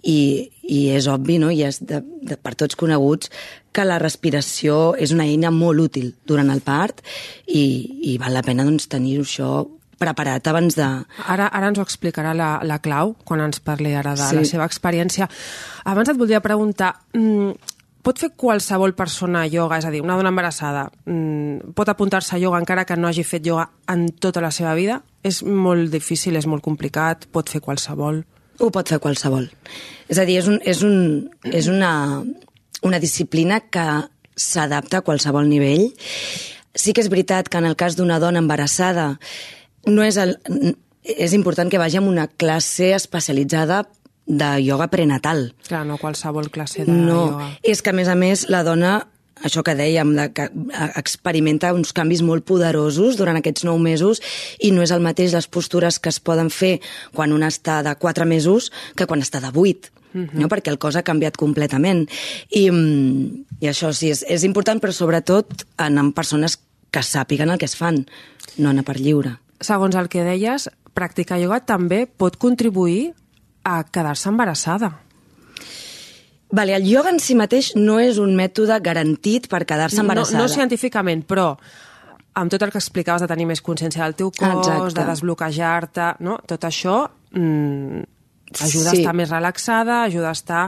i, 0.04 0.52
i 0.64 0.90
és 0.96 1.08
obvi, 1.08 1.38
no? 1.40 1.50
i 1.52 1.64
és 1.64 1.82
de, 1.84 2.02
de, 2.02 2.38
per 2.38 2.56
tots 2.56 2.76
coneguts, 2.80 3.32
que 3.72 3.86
la 3.86 4.00
respiració 4.00 4.96
és 4.98 5.12
una 5.16 5.26
eina 5.26 5.52
molt 5.52 5.80
útil 5.80 6.14
durant 6.26 6.50
el 6.50 6.62
part 6.62 7.02
i, 7.48 7.64
i 8.12 8.18
val 8.18 8.34
la 8.34 8.44
pena 8.46 8.66
doncs, 8.68 8.88
tenir 8.88 9.20
això 9.22 9.66
preparat 10.00 10.48
abans 10.48 10.78
de... 10.78 10.88
Ara, 11.28 11.50
ara 11.50 11.72
ens 11.72 11.80
ho 11.80 11.86
explicarà 11.86 12.34
la, 12.38 12.54
la 12.66 12.80
Clau, 12.84 13.14
quan 13.28 13.44
ens 13.44 13.62
parli 13.64 13.94
ara 13.98 14.16
de 14.18 14.30
sí. 14.30 14.40
la 14.40 14.46
seva 14.48 14.68
experiència. 14.70 15.30
Abans 15.90 16.12
et 16.12 16.20
voldria 16.20 16.42
preguntar, 16.44 16.94
mmm, 17.14 17.54
pot 18.06 18.20
fer 18.22 18.32
qualsevol 18.40 18.96
persona 18.98 19.46
ioga, 19.48 19.78
és 19.82 19.88
a 19.88 19.94
dir, 19.94 20.02
una 20.04 20.18
dona 20.18 20.32
embarassada, 20.34 20.88
mmm, 21.06 21.74
pot 21.78 21.92
apuntar-se 21.92 22.36
a 22.36 22.42
ioga 22.42 22.62
encara 22.62 22.88
que 22.88 22.98
no 22.98 23.10
hagi 23.10 23.26
fet 23.28 23.48
ioga 23.48 23.70
en 23.92 24.08
tota 24.18 24.44
la 24.44 24.52
seva 24.56 24.74
vida? 24.80 25.02
És 25.24 25.44
molt 25.44 25.92
difícil, 25.92 26.40
és 26.40 26.48
molt 26.48 26.64
complicat, 26.66 27.28
pot 27.32 27.52
fer 27.52 27.62
qualsevol? 27.62 28.24
Ho 28.60 28.70
pot 28.76 28.92
fer 28.92 29.00
qualsevol. 29.04 29.48
És 30.12 30.20
a 30.20 30.26
dir, 30.28 30.40
és, 30.40 30.48
un, 30.48 30.60
és, 30.68 30.84
un, 30.84 31.30
és 31.48 31.68
una, 31.72 31.92
una 32.84 33.00
disciplina 33.00 33.62
que 33.72 33.86
s'adapta 34.40 35.00
a 35.00 35.06
qualsevol 35.06 35.48
nivell. 35.52 35.90
Sí 36.76 36.94
que 36.96 37.04
és 37.04 37.12
veritat 37.12 37.50
que 37.52 37.60
en 37.60 37.68
el 37.68 37.76
cas 37.80 37.98
d'una 38.00 38.20
dona 38.24 38.40
embarassada 38.40 39.18
no 39.90 40.04
és, 40.06 40.18
el, 40.18 40.38
és 41.04 41.34
important 41.34 41.70
que 41.70 41.82
vagi 41.82 41.98
a 41.98 42.02
una 42.02 42.28
classe 42.28 42.94
especialitzada 42.96 43.88
de 44.30 44.50
ioga 44.62 44.88
prenatal. 44.88 45.56
Clar, 45.68 45.86
no 45.86 45.98
qualsevol 45.98 46.52
classe 46.54 46.86
de 46.86 46.92
no, 46.92 47.24
ioga. 47.32 47.48
és 47.64 47.82
que 47.82 47.90
a 47.90 47.98
més 47.98 48.08
a 48.08 48.16
més 48.16 48.46
la 48.50 48.62
dona 48.64 49.00
això 49.44 49.64
que 49.64 49.76
dèiem, 49.76 50.12
de 50.18 50.26
que 50.36 50.50
experimenta 51.00 51.72
uns 51.74 51.94
canvis 51.96 52.22
molt 52.28 52.46
poderosos 52.48 53.18
durant 53.18 53.40
aquests 53.40 53.64
nou 53.68 53.80
mesos 53.80 54.20
i 54.60 54.74
no 54.76 54.84
és 54.84 54.92
el 54.92 55.04
mateix 55.04 55.34
les 55.34 55.48
postures 55.48 56.00
que 56.00 56.12
es 56.12 56.20
poden 56.20 56.52
fer 56.54 56.78
quan 57.16 57.34
una 57.34 57.48
està 57.48 57.80
de 57.86 57.96
4 57.96 58.28
mesos 58.28 58.70
que 59.00 59.08
quan 59.08 59.24
està 59.24 59.42
de 59.42 59.52
8. 59.54 59.96
Uh 60.10 60.22
-huh. 60.22 60.34
no? 60.34 60.48
perquè 60.48 60.70
el 60.70 60.80
cos 60.80 60.96
ha 60.96 61.04
canviat 61.04 61.38
completament. 61.38 62.10
I, 62.50 62.72
mm, 62.72 63.46
i 63.62 63.68
això 63.68 63.94
sí, 63.94 64.10
és, 64.10 64.26
és 64.28 64.44
important, 64.44 64.82
però 64.82 64.92
sobretot 64.92 65.66
en, 65.78 65.98
en 65.98 66.12
persones 66.14 66.60
que 66.92 67.00
sàpiguen 67.00 67.50
el 67.50 67.60
que 67.60 67.66
es 67.66 67.76
fan, 67.76 68.08
no 68.58 68.70
anar 68.70 68.84
per 68.84 69.00
lliure 69.00 69.38
segons 69.62 69.96
el 70.00 70.10
que 70.10 70.24
deies, 70.24 70.70
practicar 70.94 71.40
ioga 71.40 71.62
també 71.66 72.06
pot 72.08 72.38
contribuir 72.40 73.14
a 73.64 73.84
quedar-se 73.84 74.30
embarassada. 74.32 74.94
Vale, 76.52 76.74
el 76.76 76.88
ioga 76.90 77.12
en 77.14 77.20
si 77.22 77.36
mateix 77.38 77.76
no 77.78 78.00
és 78.02 78.18
un 78.18 78.34
mètode 78.38 78.80
garantit 78.82 79.46
per 79.52 79.66
quedar-se 79.70 80.02
embarassada. 80.02 80.42
No, 80.42 80.48
no 80.48 80.54
científicament, 80.54 81.22
però 81.30 81.52
amb 82.40 82.52
tot 82.52 82.64
el 82.66 82.72
que 82.74 82.80
explicaves 82.82 83.22
de 83.22 83.28
tenir 83.30 83.46
més 83.50 83.62
consciència 83.62 84.06
del 84.06 84.16
teu 84.18 84.32
cos, 84.32 84.68
Exacte. 84.68 84.96
de 84.98 85.06
desbloquejar-te, 85.12 86.08
no? 86.26 86.40
tot 86.48 86.66
això 86.66 87.04
mm, 87.36 88.02
ajuda 88.56 88.90
sí. 88.90 88.96
a 88.96 88.98
estar 88.98 89.14
més 89.18 89.30
relaxada, 89.30 90.02
ajuda 90.08 90.32
a 90.32 90.38
estar 90.38 90.64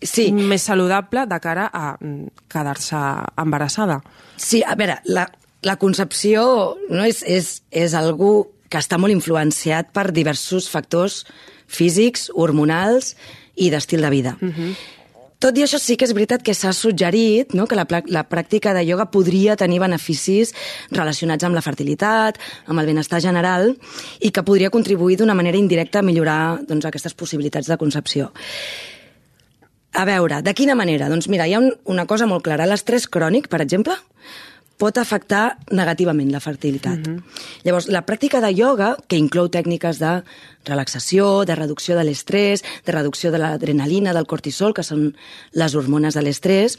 sí. 0.00 0.30
més 0.32 0.66
saludable 0.66 1.26
de 1.30 1.40
cara 1.44 1.68
a 1.72 1.92
mm, 2.00 2.46
quedar-se 2.50 3.04
embarassada. 3.44 4.00
Sí, 4.36 4.62
a 4.66 4.74
veure, 4.78 4.98
la, 5.12 5.28
la 5.62 5.76
concepció 5.78 6.76
no, 6.90 7.04
és, 7.04 7.22
és, 7.22 7.52
és 7.70 7.94
algú 7.94 8.48
que 8.72 8.80
està 8.80 8.98
molt 8.98 9.12
influenciat 9.14 9.92
per 9.92 10.10
diversos 10.12 10.68
factors 10.72 11.22
físics, 11.68 12.30
hormonals 12.34 13.14
i 13.54 13.70
d'estil 13.72 14.02
de 14.02 14.10
vida. 14.10 14.36
Uh 14.40 14.48
-huh. 14.48 14.74
Tot 15.42 15.56
i 15.58 15.64
això 15.64 15.80
sí 15.82 15.96
que 15.98 16.04
és 16.04 16.12
veritat 16.14 16.42
que 16.42 16.54
s'ha 16.54 16.70
suggerit 16.72 17.52
no, 17.52 17.66
que 17.66 17.74
la, 17.74 17.84
la 18.06 18.28
pràctica 18.28 18.72
de 18.72 18.84
ioga 18.86 19.08
podria 19.10 19.56
tenir 19.56 19.80
beneficis 19.80 20.54
relacionats 20.92 21.42
amb 21.42 21.56
la 21.58 21.64
fertilitat, 21.64 22.38
amb 22.66 22.78
el 22.78 22.86
benestar 22.86 23.20
general, 23.20 23.76
i 24.20 24.30
que 24.30 24.44
podria 24.46 24.70
contribuir 24.70 25.16
d'una 25.16 25.34
manera 25.34 25.58
indirecta 25.58 25.98
a 25.98 26.02
millorar 26.02 26.60
doncs, 26.68 26.84
aquestes 26.84 27.14
possibilitats 27.14 27.66
de 27.66 27.76
concepció. 27.76 28.30
A 29.94 30.04
veure, 30.04 30.42
de 30.42 30.54
quina 30.54 30.76
manera? 30.78 31.08
Doncs 31.08 31.26
mira, 31.28 31.48
hi 31.48 31.54
ha 31.54 31.58
un, 31.58 31.72
una 31.84 32.06
cosa 32.06 32.26
molt 32.26 32.44
clara. 32.44 32.64
L'estrès 32.64 33.08
crònic, 33.10 33.48
per 33.48 33.60
exemple, 33.60 33.98
pot 34.82 34.98
afectar 34.98 35.58
negativament 35.70 36.32
la 36.32 36.40
fertilitat. 36.42 36.98
Mm 36.98 37.14
-hmm. 37.14 37.22
Llavors, 37.64 37.86
la 37.88 38.04
pràctica 38.04 38.40
de 38.40 38.50
ioga, 38.50 38.96
que 39.06 39.16
inclou 39.16 39.48
tècniques 39.48 39.98
de 39.98 40.22
relaxació, 40.64 41.44
de 41.44 41.54
reducció 41.54 41.96
de 41.96 42.04
l'estrès, 42.04 42.64
de 42.84 42.92
reducció 42.92 43.30
de 43.30 43.38
l'adrenalina, 43.38 44.12
del 44.12 44.26
cortisol, 44.26 44.74
que 44.74 44.82
són 44.82 45.14
les 45.52 45.74
hormones 45.74 46.14
de 46.14 46.22
l'estrès, 46.22 46.76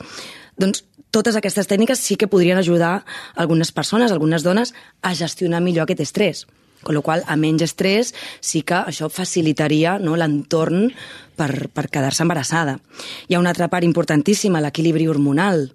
doncs 0.58 0.84
totes 1.12 1.36
aquestes 1.36 1.68
tècniques 1.68 2.00
sí 2.00 2.16
que 2.16 2.28
podrien 2.28 2.58
ajudar 2.58 3.06
algunes 3.36 3.72
persones, 3.72 4.12
algunes 4.12 4.44
dones, 4.44 4.74
a 5.02 5.14
gestionar 5.14 5.62
millor 5.62 5.84
aquest 5.84 6.00
estrès. 6.00 6.48
Con 6.84 6.96
la 6.96 7.02
qual 7.02 7.24
a 7.28 7.36
menys 7.36 7.62
estrès 7.62 8.14
sí 8.42 8.62
que 8.62 8.76
això 8.76 9.10
facilitaria 9.10 10.00
no, 10.00 10.18
l'entorn 10.18 10.92
per, 11.38 11.70
per 11.70 11.88
quedar-se 11.88 12.24
embarassada. 12.24 12.80
Hi 13.28 13.36
ha 13.36 13.40
una 13.40 13.50
altra 13.50 13.70
part 13.70 13.84
importantíssima, 13.84 14.60
l'equilibri 14.60 15.08
hormonal. 15.08 15.72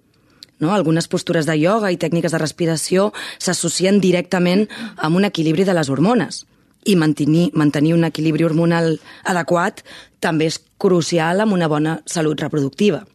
No? 0.59 0.73
Algunes 0.75 1.07
postures 1.07 1.47
de 1.47 1.55
ioga 1.55 1.91
i 1.91 1.99
tècniques 1.99 2.33
de 2.35 2.41
respiració 2.41 3.09
s'associen 3.39 4.01
directament 4.03 4.67
amb 4.97 5.19
un 5.19 5.27
equilibri 5.27 5.65
de 5.67 5.75
les 5.77 5.89
hormones. 5.89 6.43
I 6.87 6.95
mantenir, 6.95 7.49
mantenir 7.59 7.93
un 7.95 8.05
equilibri 8.07 8.45
hormonal 8.47 8.97
adequat 9.27 9.83
també 10.19 10.47
és 10.51 10.59
crucial 10.79 11.43
amb 11.43 11.55
una 11.55 11.67
bona 11.67 11.99
salut 12.05 12.39
reproductiva. 12.39 13.05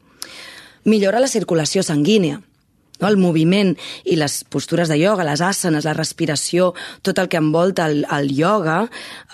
Millora 0.85 1.20
la 1.20 1.30
circulació 1.33 1.83
sanguínia, 1.83 2.40
no? 3.00 3.09
el 3.09 3.16
moviment 3.16 3.72
i 4.04 4.16
les 4.20 4.42
postures 4.44 4.88
de 4.88 4.98
ioga, 5.00 5.24
les 5.24 5.40
asanes, 5.40 5.85
la 5.85 5.96
respiració, 5.96 6.72
tot 7.02 7.18
el 7.18 7.30
que 7.33 7.40
envolta 7.40 7.88
el, 7.88 8.04
el 8.04 8.33
ioga, 8.33 8.83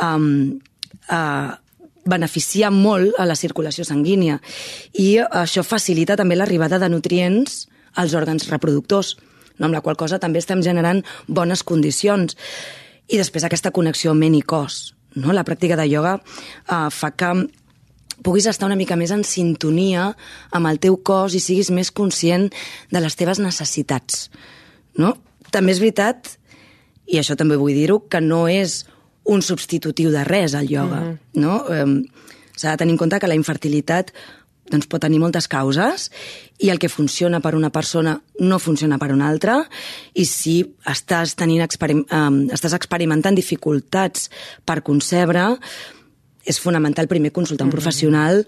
um, 0.02 0.60
uh, 1.10 1.50
beneficia 2.10 2.70
molt 2.70 3.18
a 3.18 3.26
la 3.28 3.36
circulació 3.36 3.84
sanguínia 3.84 4.38
i 4.98 5.18
això 5.20 5.62
facilita 5.66 6.16
també 6.16 6.38
l'arribada 6.38 6.78
de 6.80 6.88
nutrients 6.88 7.66
als 7.94 8.14
òrgans 8.14 8.48
reproductors, 8.50 9.16
no? 9.58 9.68
amb 9.68 9.74
la 9.74 9.82
qual 9.84 9.96
cosa 9.96 10.18
també 10.18 10.40
estem 10.40 10.62
generant 10.62 11.02
bones 11.26 11.62
condicions. 11.62 12.36
I 13.10 13.18
després 13.18 13.44
aquesta 13.44 13.72
connexió 13.74 14.14
ment 14.14 14.36
i 14.38 14.42
cos. 14.42 14.94
No? 15.14 15.34
La 15.34 15.44
pràctica 15.44 15.78
de 15.78 15.88
ioga 15.90 16.18
eh, 16.20 16.88
fa 16.94 17.10
que 17.10 17.32
puguis 18.22 18.46
estar 18.46 18.68
una 18.68 18.78
mica 18.78 18.98
més 19.00 19.12
en 19.14 19.24
sintonia 19.24 20.10
amb 20.52 20.70
el 20.70 20.78
teu 20.82 20.98
cos 21.02 21.34
i 21.34 21.40
siguis 21.42 21.72
més 21.74 21.90
conscient 21.90 22.50
de 22.92 23.02
les 23.02 23.16
teves 23.16 23.40
necessitats. 23.42 24.28
No? 24.98 25.16
També 25.50 25.74
és 25.74 25.82
veritat, 25.82 26.36
i 27.10 27.18
això 27.18 27.36
també 27.36 27.58
vull 27.58 27.74
dir-ho, 27.74 28.02
que 28.08 28.20
no 28.22 28.46
és 28.48 28.84
un 29.30 29.42
substitutiu 29.42 30.10
de 30.14 30.24
res, 30.24 30.54
el 30.54 30.70
ioga. 30.70 31.00
Mm 31.00 31.10
-hmm. 31.10 31.40
no? 31.40 31.64
eh, 31.68 32.28
S'ha 32.60 32.74
de 32.74 32.76
tenir 32.82 32.92
en 32.92 32.98
compte 33.00 33.18
que 33.22 33.28
la 33.30 33.38
infertilitat 33.38 34.10
doncs 34.70 34.88
pot 34.90 35.02
tenir 35.02 35.18
moltes 35.22 35.48
causes 35.50 36.08
i 36.58 36.70
el 36.70 36.78
que 36.78 36.88
funciona 36.88 37.40
per 37.40 37.54
una 37.58 37.70
persona 37.70 38.16
no 38.40 38.58
funciona 38.58 38.98
per 38.98 39.10
una 39.12 39.28
altra 39.28 39.58
i 40.14 40.24
si 40.24 40.60
estàs, 40.86 41.34
tenint 41.36 41.64
experim 41.64 42.04
um, 42.06 42.42
estàs 42.52 42.76
experimentant 42.76 43.36
dificultats 43.36 44.30
per 44.64 44.80
concebre, 44.86 45.56
és 46.44 46.60
fonamental 46.60 47.08
primer 47.08 47.32
consultar 47.32 47.64
un 47.64 47.68
mm 47.68 47.72
-hmm. 47.72 47.80
professional, 47.80 48.46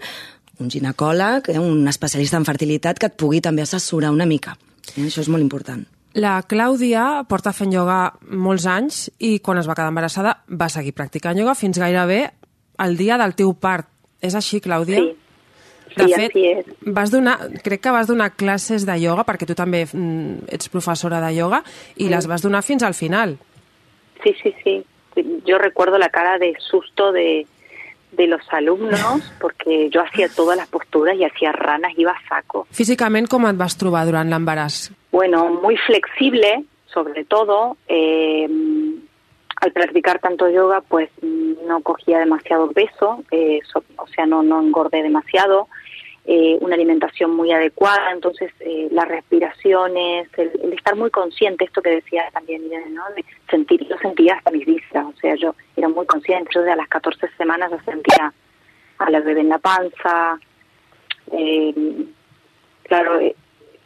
un 0.59 0.69
ginecòleg, 0.69 1.49
eh, 1.49 1.59
un 1.59 1.87
especialista 1.87 2.37
en 2.37 2.45
fertilitat 2.45 2.99
que 2.99 3.07
et 3.07 3.17
pugui 3.17 3.41
també 3.41 3.61
assessorar 3.61 4.11
una 4.11 4.25
mica. 4.25 4.57
Eh? 4.95 5.05
Això 5.07 5.21
és 5.21 5.29
molt 5.29 5.41
important. 5.41 5.85
La 6.13 6.43
Clàudia 6.45 7.25
porta 7.27 7.53
fent 7.53 7.73
ioga 7.73 8.13
molts 8.29 8.67
anys 8.69 9.09
i 9.17 9.39
quan 9.39 9.57
es 9.57 9.67
va 9.67 9.73
quedar 9.73 9.89
embarassada 9.89 10.43
va 10.47 10.69
seguir 10.69 10.93
practicant 10.93 11.37
ioga 11.37 11.55
fins 11.55 11.79
gairebé 11.79 12.31
el 12.77 12.97
dia 12.97 13.17
del 13.17 13.33
teu 13.33 13.53
part. 13.53 13.87
És 14.21 14.35
així, 14.35 14.61
Clàudia? 14.61 14.97
Sí, 15.01 15.22
de 15.95 16.07
sí, 16.07 16.13
fet, 16.13 16.35
és. 16.35 16.65
vas 16.81 17.11
donar, 17.11 17.37
crec 17.63 17.81
que 17.83 17.93
vas 17.93 18.07
donar 18.07 18.31
classes 18.35 18.85
de 18.87 18.97
ioga, 19.03 19.25
perquè 19.27 19.47
tu 19.49 19.55
també 19.57 19.83
mm, 19.85 20.49
ets 20.55 20.71
professora 20.73 21.21
de 21.23 21.33
ioga, 21.37 21.63
i 21.95 22.07
sí. 22.07 22.11
les 22.13 22.27
vas 22.27 22.41
donar 22.41 22.63
fins 22.63 22.83
al 22.83 22.95
final. 22.97 23.37
Sí, 24.23 24.35
sí, 24.41 24.53
sí. 24.63 24.83
Yo 25.45 25.59
recuerdo 25.59 25.97
la 25.97 26.09
cara 26.09 26.39
de 26.39 26.55
susto 26.59 27.11
de, 27.11 27.45
de 28.11 28.27
los 28.27 28.41
alumnos, 28.51 29.21
porque 29.39 29.89
yo 29.89 30.01
hacía 30.01 30.29
todas 30.29 30.57
las 30.57 30.67
posturas 30.67 31.15
y 31.15 31.25
hacía 31.25 31.51
ranas, 31.51 31.93
iba 31.97 32.11
a 32.11 32.27
saco. 32.27 32.67
Físicament, 32.71 33.27
com 33.29 33.45
et 33.49 33.57
vas 33.57 33.77
trobar 33.77 34.05
durant 34.09 34.29
l'embaràs? 34.29 34.91
Bueno, 35.11 35.49
muy 35.61 35.77
flexible, 35.77 36.63
sobre 36.87 37.25
todo. 37.25 37.77
Eh, 37.87 38.47
al 39.63 39.71
practicar 39.71 40.19
tanto 40.19 40.49
yoga, 40.49 40.81
pues 40.81 41.09
no 41.21 41.81
cogía 41.81 42.19
demasiado 42.19 42.69
peso, 42.71 43.23
eh, 43.31 43.61
o 43.95 44.07
sea, 44.07 44.25
no, 44.25 44.43
no 44.43 44.61
engordé 44.61 45.01
demasiado. 45.01 45.69
Eh, 46.25 46.57
una 46.61 46.75
alimentación 46.75 47.31
muy 47.35 47.51
adecuada, 47.51 48.11
entonces 48.11 48.51
eh, 48.59 48.89
las 48.91 49.07
respiraciones, 49.07 50.27
el, 50.37 50.51
el, 50.63 50.73
estar 50.73 50.95
muy 50.95 51.09
consciente, 51.11 51.65
esto 51.65 51.81
que 51.81 51.91
decía 51.91 52.25
también 52.33 52.65
Irene. 52.65 52.99
De 53.15 53.25
sentir, 53.49 53.87
yo 53.87 53.97
sentía 53.97 54.35
hasta 54.35 54.51
mis 54.51 54.65
vistas, 54.65 55.05
o 55.05 55.13
sea, 55.19 55.35
yo 55.35 55.55
era 55.77 55.87
muy 55.87 56.05
consciente, 56.05 56.49
yo 56.53 56.61
desde 56.61 56.75
las 56.75 56.89
14 56.89 57.29
semanas 57.37 57.71
ya 57.71 57.83
sentía 57.83 58.33
a 58.97 59.09
la 59.09 59.19
bebé 59.21 59.41
en 59.41 59.49
la 59.49 59.59
panza, 59.59 60.39
eh, 61.31 61.73
claro, 62.83 63.19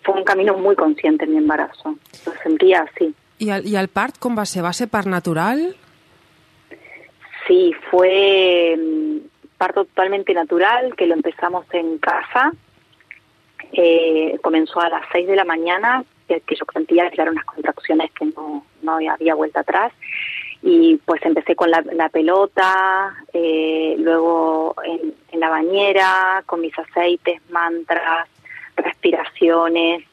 fue 0.04 0.16
un 0.16 0.24
camino 0.24 0.58
muy 0.58 0.76
consciente 0.76 1.26
en 1.26 1.32
mi 1.32 1.38
embarazo. 1.38 1.96
Lo 2.26 2.34
sentía 2.42 2.82
así. 2.82 3.14
¿Y 3.38 3.50
el, 3.50 3.68
y 3.68 3.76
el 3.76 3.88
part 3.88 4.18
com 4.18 4.38
va 4.38 4.46
ser? 4.46 4.64
Va 4.66 4.74
ser 4.74 4.90
part 4.90 5.08
natural? 5.08 5.76
Sí, 7.48 7.72
fue 7.90 8.76
mm, 8.78 9.18
parto 9.58 9.86
totalmente 9.86 10.34
natural, 10.34 10.96
que 10.96 11.06
lo 11.06 11.14
empezamos 11.14 11.66
en 11.72 11.98
casa. 12.00 12.52
Eh, 13.72 14.38
comenzó 14.42 14.80
a 14.82 14.90
las 14.90 15.04
6 15.12 15.28
de 15.28 15.36
la 15.36 15.46
mañana, 15.46 16.04
que, 16.28 16.42
que 16.42 16.56
yo 16.56 16.66
sentía 16.74 17.08
eran 17.08 17.30
unas 17.30 17.46
contracciones 17.46 18.12
que 18.12 18.26
no, 18.26 18.66
no 18.82 18.92
había 18.94 19.36
vuelta 19.36 19.62
atrás. 19.62 19.94
Y 20.64 20.98
pues 21.06 21.22
empecé 21.24 21.56
con 21.56 21.70
la, 21.70 21.84
la 21.94 22.10
pelota, 22.10 23.16
eh, 23.32 23.96
luego 24.00 24.76
en 24.84 25.40
la 25.40 25.50
bañera, 25.50 26.44
con 26.46 26.62
mis 26.62 26.78
aceites, 26.78 27.40
mantras, 27.52 28.28
respiraciones 28.76 30.04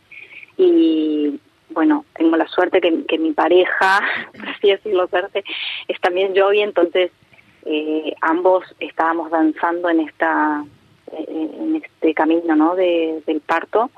y 0.57 1.41
bueno, 1.75 2.05
tengo 2.15 2.37
la 2.37 2.47
suerte 2.49 2.81
que, 2.81 3.05
que 3.05 3.19
mi 3.19 3.33
pareja, 3.33 4.01
por 4.33 4.49
así 4.49 4.71
decirlo, 4.71 5.09
suerte, 5.09 5.45
es 5.89 6.01
también 6.01 6.35
yo 6.35 6.53
y 6.53 6.61
entonces 6.61 7.11
eh, 7.67 8.15
ambos 8.21 8.65
estábamos 8.81 9.31
danzando 9.31 9.89
en 9.89 10.01
esta 10.01 10.65
eh, 11.13 11.51
en 11.61 11.77
este 11.77 12.15
camino 12.15 12.57
¿no? 12.57 12.75
de, 12.75 13.23
del 13.27 13.41
parto 13.41 13.91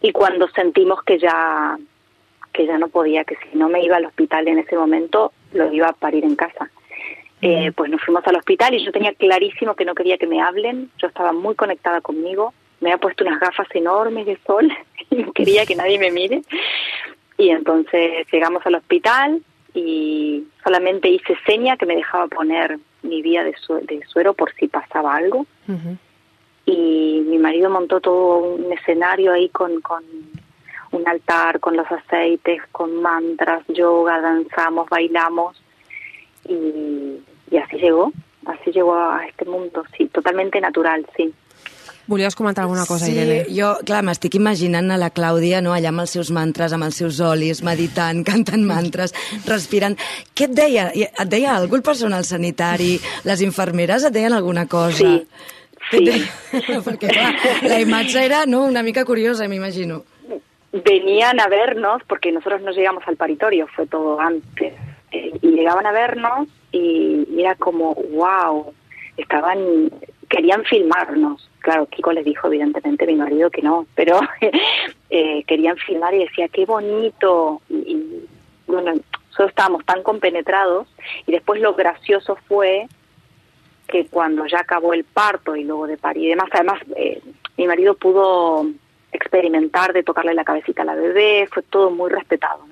y 0.00 0.12
cuando 0.12 0.48
sentimos 0.48 1.02
que 1.02 1.18
ya 1.18 1.78
que 2.52 2.66
ya 2.66 2.76
no 2.76 2.88
podía, 2.88 3.24
que 3.24 3.36
si 3.36 3.56
no 3.56 3.68
me 3.68 3.82
iba 3.82 3.96
al 3.96 4.04
hospital 4.04 4.46
en 4.46 4.58
ese 4.58 4.76
momento, 4.76 5.32
lo 5.52 5.72
iba 5.72 5.88
a 5.88 5.94
parir 5.94 6.24
en 6.24 6.36
casa. 6.36 6.70
Eh, 7.40 7.72
pues 7.74 7.90
nos 7.90 8.02
fuimos 8.02 8.26
al 8.26 8.36
hospital 8.36 8.74
y 8.74 8.84
yo 8.84 8.92
tenía 8.92 9.14
clarísimo 9.14 9.74
que 9.74 9.86
no 9.86 9.94
quería 9.94 10.18
que 10.18 10.26
me 10.26 10.42
hablen, 10.42 10.90
yo 10.98 11.08
estaba 11.08 11.32
muy 11.32 11.54
conectada 11.54 12.00
conmigo, 12.02 12.52
me 12.82 12.90
había 12.90 13.00
puesto 13.00 13.24
unas 13.24 13.40
gafas 13.40 13.68
enormes 13.74 14.26
de 14.26 14.36
sol 14.44 14.70
y 15.10 15.16
no 15.16 15.32
quería 15.32 15.64
que 15.64 15.76
nadie 15.76 15.98
me 15.98 16.10
mire. 16.10 16.42
Y 17.38 17.50
entonces 17.50 18.26
llegamos 18.30 18.66
al 18.66 18.74
hospital 18.74 19.40
y 19.72 20.44
solamente 20.62 21.08
hice 21.08 21.36
seña 21.46 21.76
que 21.76 21.86
me 21.86 21.96
dejaba 21.96 22.26
poner 22.26 22.78
mi 23.02 23.22
vía 23.22 23.42
de, 23.44 23.54
su 23.56 23.74
de 23.74 24.02
suero 24.06 24.34
por 24.34 24.52
si 24.54 24.68
pasaba 24.68 25.14
algo. 25.14 25.46
Uh 25.68 25.72
-huh. 25.72 25.96
Y 26.66 27.22
mi 27.26 27.38
marido 27.38 27.70
montó 27.70 28.00
todo 28.00 28.38
un 28.38 28.72
escenario 28.72 29.32
ahí 29.32 29.48
con, 29.48 29.80
con 29.80 30.04
un 30.90 31.08
altar, 31.08 31.60
con 31.60 31.76
los 31.76 31.90
aceites, 31.90 32.62
con 32.70 33.00
mantras, 33.00 33.64
yoga, 33.68 34.20
danzamos, 34.20 34.88
bailamos 34.88 35.60
y, 36.46 37.18
y 37.50 37.56
así 37.56 37.78
llegó, 37.78 38.12
así 38.46 38.70
llegó 38.70 38.94
a 38.94 39.26
este 39.26 39.44
mundo, 39.44 39.84
sí, 39.96 40.06
totalmente 40.06 40.60
natural, 40.60 41.06
sí. 41.16 41.32
Volies 42.12 42.34
comentar 42.36 42.64
alguna 42.64 42.84
cosa, 42.84 43.06
sí, 43.06 43.12
Irene? 43.12 43.46
jo, 43.48 43.70
clar, 43.88 44.02
m'estic 44.04 44.34
imaginant 44.36 44.90
a 44.92 44.98
la 45.00 45.08
Clàudia, 45.16 45.62
no?, 45.64 45.72
allà 45.72 45.88
amb 45.88 46.02
els 46.02 46.12
seus 46.12 46.28
mantres, 46.36 46.74
amb 46.76 46.84
els 46.84 46.98
seus 47.00 47.20
olis, 47.24 47.62
meditant, 47.64 48.20
cantant 48.30 48.66
mantres, 48.68 49.14
respirant. 49.46 49.96
Què 50.36 50.50
et 50.50 50.52
deia? 50.58 50.90
Et 50.92 51.30
deia 51.32 51.54
algú 51.56 51.78
el 51.78 51.84
personal 51.86 52.26
sanitari? 52.28 52.98
Les 53.24 53.40
infermeres 53.46 54.04
et 54.04 54.12
deien 54.12 54.36
alguna 54.36 54.66
cosa? 54.68 55.14
Sí, 55.88 56.04
sí. 56.10 56.20
Perquè, 56.90 57.08
clar, 57.08 57.32
la 57.64 57.80
imatge 57.80 58.26
era 58.28 58.44
no, 58.44 58.66
una 58.68 58.84
mica 58.84 59.06
curiosa, 59.08 59.48
m'imagino. 59.48 60.02
Venían 60.72 61.40
a 61.40 61.48
vernos, 61.48 62.04
porque 62.06 62.32
nosotros 62.32 62.60
no 62.60 62.72
llegamos 62.72 63.04
al 63.08 63.16
paritorio, 63.16 63.68
fue 63.74 63.86
todo 63.86 64.20
antes, 64.20 64.74
eh, 65.12 65.32
y 65.40 65.48
llegaban 65.48 65.86
a 65.86 65.92
vernos 65.92 66.48
y, 66.72 67.26
y 67.30 67.40
era 67.40 67.54
como, 67.54 67.94
wow, 67.94 68.72
estaban, 69.16 69.90
querían 70.32 70.64
filmarnos. 70.64 71.46
Claro, 71.58 71.84
Kiko 71.86 72.10
les 72.10 72.24
dijo 72.24 72.46
evidentemente 72.46 73.04
a 73.04 73.06
mi 73.06 73.16
marido 73.16 73.50
que 73.50 73.60
no, 73.60 73.86
pero 73.94 74.18
eh, 75.10 75.44
querían 75.44 75.76
filmar 75.76 76.14
y 76.14 76.20
decía, 76.20 76.48
qué 76.48 76.64
bonito. 76.64 77.60
Y, 77.68 78.24
bueno, 78.66 78.94
nosotros 78.94 79.50
estábamos 79.50 79.84
tan 79.84 80.02
compenetrados 80.02 80.88
y 81.26 81.32
después 81.32 81.60
lo 81.60 81.74
gracioso 81.74 82.36
fue 82.48 82.86
que 83.86 84.06
cuando 84.06 84.46
ya 84.46 84.60
acabó 84.60 84.94
el 84.94 85.04
parto 85.04 85.54
y 85.54 85.64
luego 85.64 85.86
de 85.86 85.98
parir 85.98 86.24
y 86.24 86.28
demás, 86.28 86.48
además 86.52 86.80
eh, 86.96 87.20
mi 87.58 87.66
marido 87.66 87.94
pudo 87.94 88.66
experimentar 89.12 89.92
de 89.92 90.02
tocarle 90.02 90.32
la 90.32 90.44
cabecita 90.44 90.80
a 90.80 90.86
la 90.86 90.94
bebé, 90.94 91.46
fue 91.52 91.62
todo 91.62 91.90
muy 91.90 92.10
respetado. 92.10 92.71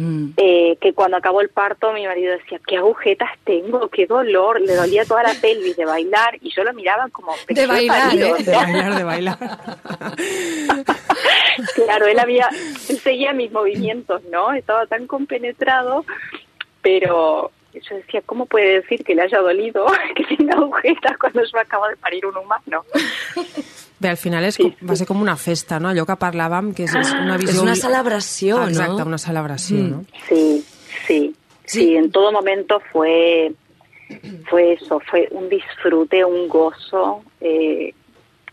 Mm. 0.00 0.30
Eh, 0.38 0.78
que 0.80 0.94
cuando 0.94 1.18
acabó 1.18 1.42
el 1.42 1.50
parto 1.50 1.92
mi 1.92 2.06
marido 2.06 2.32
decía, 2.32 2.58
qué 2.66 2.78
agujetas 2.78 3.28
tengo, 3.44 3.90
qué 3.90 4.06
dolor, 4.06 4.58
le 4.58 4.74
dolía 4.74 5.04
toda 5.04 5.22
la 5.22 5.34
pelvis 5.34 5.76
de 5.76 5.84
bailar 5.84 6.38
y 6.40 6.50
yo 6.54 6.64
lo 6.64 6.72
miraba 6.72 7.10
como... 7.10 7.34
De 7.46 7.66
bailar, 7.66 8.08
parido, 8.08 8.36
¿eh? 8.36 8.42
De 8.42 8.52
bailar, 8.56 8.94
de 8.96 9.04
bailar. 9.04 9.38
claro, 11.74 12.06
él 12.06 12.18
había, 12.18 12.48
él 12.88 12.98
seguía 12.98 13.34
mis 13.34 13.52
movimientos, 13.52 14.22
¿no? 14.32 14.54
Estaba 14.54 14.86
tan 14.86 15.06
compenetrado, 15.06 16.06
pero 16.80 17.50
yo 17.74 17.96
decía, 17.96 18.22
¿cómo 18.24 18.46
puede 18.46 18.80
decir 18.80 19.04
que 19.04 19.14
le 19.14 19.20
haya 19.20 19.40
dolido 19.40 19.84
que 20.16 20.34
tenga 20.34 20.54
agujetas 20.54 21.18
cuando 21.18 21.42
yo 21.44 21.58
acabo 21.58 21.86
de 21.88 21.96
parir 21.96 22.24
un 22.24 22.38
humano? 22.38 22.86
Bé, 24.00 24.08
al 24.08 24.16
final 24.16 24.44
és 24.48 24.56
com, 24.56 24.72
va 24.88 24.96
ser 24.96 25.06
com 25.06 25.20
una 25.20 25.36
festa, 25.36 25.78
no? 25.78 25.90
Allò 25.90 26.06
que 26.08 26.16
parlàvem, 26.16 26.72
que 26.74 26.84
és, 26.88 26.94
és 26.96 27.10
una 27.12 27.34
És 27.36 27.44
visió... 27.44 27.62
una 27.62 27.74
celebració, 27.76 28.56
no? 28.62 28.68
Exacte, 28.68 29.02
una 29.04 29.18
celebració, 29.18 29.76
Mm. 29.76 29.90
no? 29.90 30.04
Sí, 30.28 30.64
sí, 31.06 31.34
Sí. 31.66 31.80
sí, 31.84 31.96
en 31.96 32.10
todo 32.10 32.32
momento 32.32 32.80
fue, 32.92 33.52
fue 34.48 34.72
eso, 34.72 35.00
fue 35.10 35.28
un 35.32 35.48
disfrute, 35.50 36.24
un 36.24 36.48
gozo, 36.48 37.22
eh, 37.40 37.92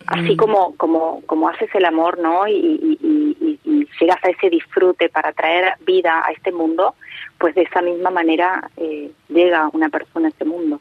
así 0.05 0.35
como, 0.37 0.75
como, 0.75 1.21
como 1.25 1.49
haces 1.49 1.69
el 1.73 1.85
amor, 1.85 2.19
¿no? 2.19 2.47
Y, 2.47 2.51
y, 2.53 2.97
y- 3.01 3.37
y- 3.41 3.59
y 3.63 3.87
llegas 3.99 4.23
a 4.23 4.29
ese 4.29 4.49
disfrute 4.49 5.09
para 5.09 5.31
traer 5.33 5.73
vida 5.85 6.23
a 6.25 6.31
este 6.31 6.51
mundo, 6.51 6.93
pues 7.37 7.55
de 7.55 7.63
esa 7.63 7.81
misma 7.81 8.09
manera 8.09 8.69
eh, 8.77 9.11
llega 9.29 9.69
una 9.73 9.89
persona 9.89 10.27
a 10.27 10.29
este 10.31 10.45
mundo, 10.45 10.79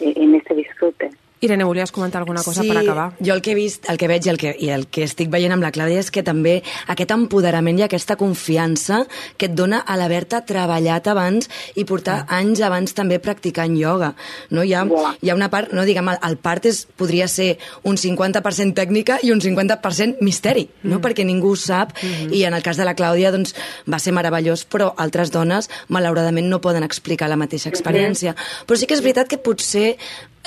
eh, 0.00 0.12
en 0.16 0.34
ese 0.36 0.54
disfrute. 0.54 1.10
Irene, 1.42 1.64
volies 1.66 1.90
comentar 1.90 2.20
alguna 2.20 2.40
cosa 2.42 2.62
sí, 2.62 2.68
per 2.68 2.78
acabar? 2.78 3.16
jo 3.18 3.34
el 3.34 3.42
que 3.42 3.50
he 3.50 3.54
vist, 3.58 3.88
el 3.90 3.98
que 3.98 4.06
veig 4.06 4.28
i 4.28 4.30
el 4.30 4.36
que, 4.38 4.52
i 4.62 4.68
el 4.70 4.84
que 4.86 5.02
estic 5.02 5.26
veient 5.30 5.50
amb 5.50 5.64
la 5.66 5.72
Clàudia 5.74 5.98
és 5.98 6.10
que 6.14 6.22
també 6.22 6.60
aquest 6.92 7.10
empoderament 7.10 7.80
i 7.80 7.82
aquesta 7.82 8.14
confiança 8.20 9.00
que 9.36 9.48
et 9.50 9.56
dona 9.58 9.80
a 9.82 9.96
l'haver-te 9.98 10.38
treballat 10.46 11.10
abans 11.10 11.50
i 11.74 11.82
portar 11.88 12.20
anys 12.30 12.62
abans 12.62 12.94
també 12.94 13.18
practicant 13.18 13.74
ioga. 13.74 14.12
No? 14.54 14.62
Hi, 14.62 14.76
ha, 14.78 14.84
hi 15.18 15.32
ha 15.32 15.34
una 15.34 15.50
part, 15.50 15.74
no, 15.74 15.82
diguem, 15.82 16.12
el, 16.14 16.22
el 16.30 16.38
part 16.38 16.70
és, 16.70 16.84
podria 16.86 17.26
ser 17.26 17.56
un 17.82 17.98
50% 17.98 18.78
tècnica 18.78 19.18
i 19.26 19.34
un 19.34 19.42
50% 19.42 20.22
misteri, 20.22 20.68
no? 20.86 21.02
perquè 21.02 21.26
ningú 21.26 21.56
ho 21.56 21.58
sap 21.58 21.96
i 22.30 22.44
en 22.46 22.54
el 22.54 22.62
cas 22.62 22.78
de 22.78 22.86
la 22.86 22.94
Clàudia 22.94 23.34
doncs, 23.34 23.56
va 23.90 23.98
ser 23.98 24.14
meravellós, 24.14 24.62
però 24.62 24.92
altres 24.94 25.34
dones 25.34 25.66
malauradament 25.90 26.46
no 26.46 26.62
poden 26.62 26.86
explicar 26.86 27.26
la 27.26 27.40
mateixa 27.40 27.72
experiència. 27.74 28.36
Però 28.62 28.78
sí 28.78 28.86
que 28.86 28.94
és 28.94 29.02
veritat 29.02 29.26
que 29.26 29.42
potser 29.42 29.96